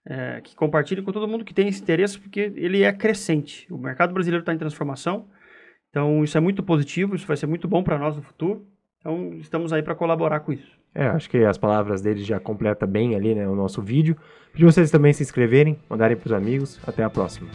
é, 0.05 0.41
que 0.41 0.55
compartilhe 0.55 1.01
com 1.01 1.11
todo 1.11 1.27
mundo 1.27 1.45
que 1.45 1.53
tem 1.53 1.67
esse 1.67 1.81
interesse, 1.81 2.19
porque 2.19 2.51
ele 2.55 2.83
é 2.83 2.91
crescente. 2.91 3.71
O 3.71 3.77
mercado 3.77 4.13
brasileiro 4.13 4.41
está 4.41 4.53
em 4.53 4.57
transformação, 4.57 5.27
então 5.89 6.23
isso 6.23 6.37
é 6.37 6.41
muito 6.41 6.63
positivo, 6.63 7.15
isso 7.15 7.27
vai 7.27 7.37
ser 7.37 7.45
muito 7.45 7.67
bom 7.67 7.83
para 7.83 7.97
nós 7.97 8.15
no 8.15 8.21
futuro. 8.21 8.65
Então 8.99 9.35
estamos 9.35 9.71
aí 9.71 9.83
para 9.83 9.95
colaborar 9.95 10.39
com 10.41 10.51
isso. 10.51 10.78
É, 10.93 11.07
acho 11.07 11.29
que 11.29 11.37
as 11.43 11.57
palavras 11.57 12.01
deles 12.01 12.25
já 12.25 12.39
completa 12.39 12.85
bem 12.85 13.15
ali, 13.15 13.35
né, 13.35 13.47
o 13.47 13.55
nosso 13.55 13.81
vídeo. 13.81 14.17
Pedir 14.51 14.65
vocês 14.65 14.89
também 14.89 15.13
se 15.13 15.23
inscreverem, 15.23 15.77
mandarem 15.89 16.17
para 16.17 16.27
os 16.27 16.33
amigos. 16.33 16.79
Até 16.85 17.03
a 17.03 17.09
próxima. 17.09 17.49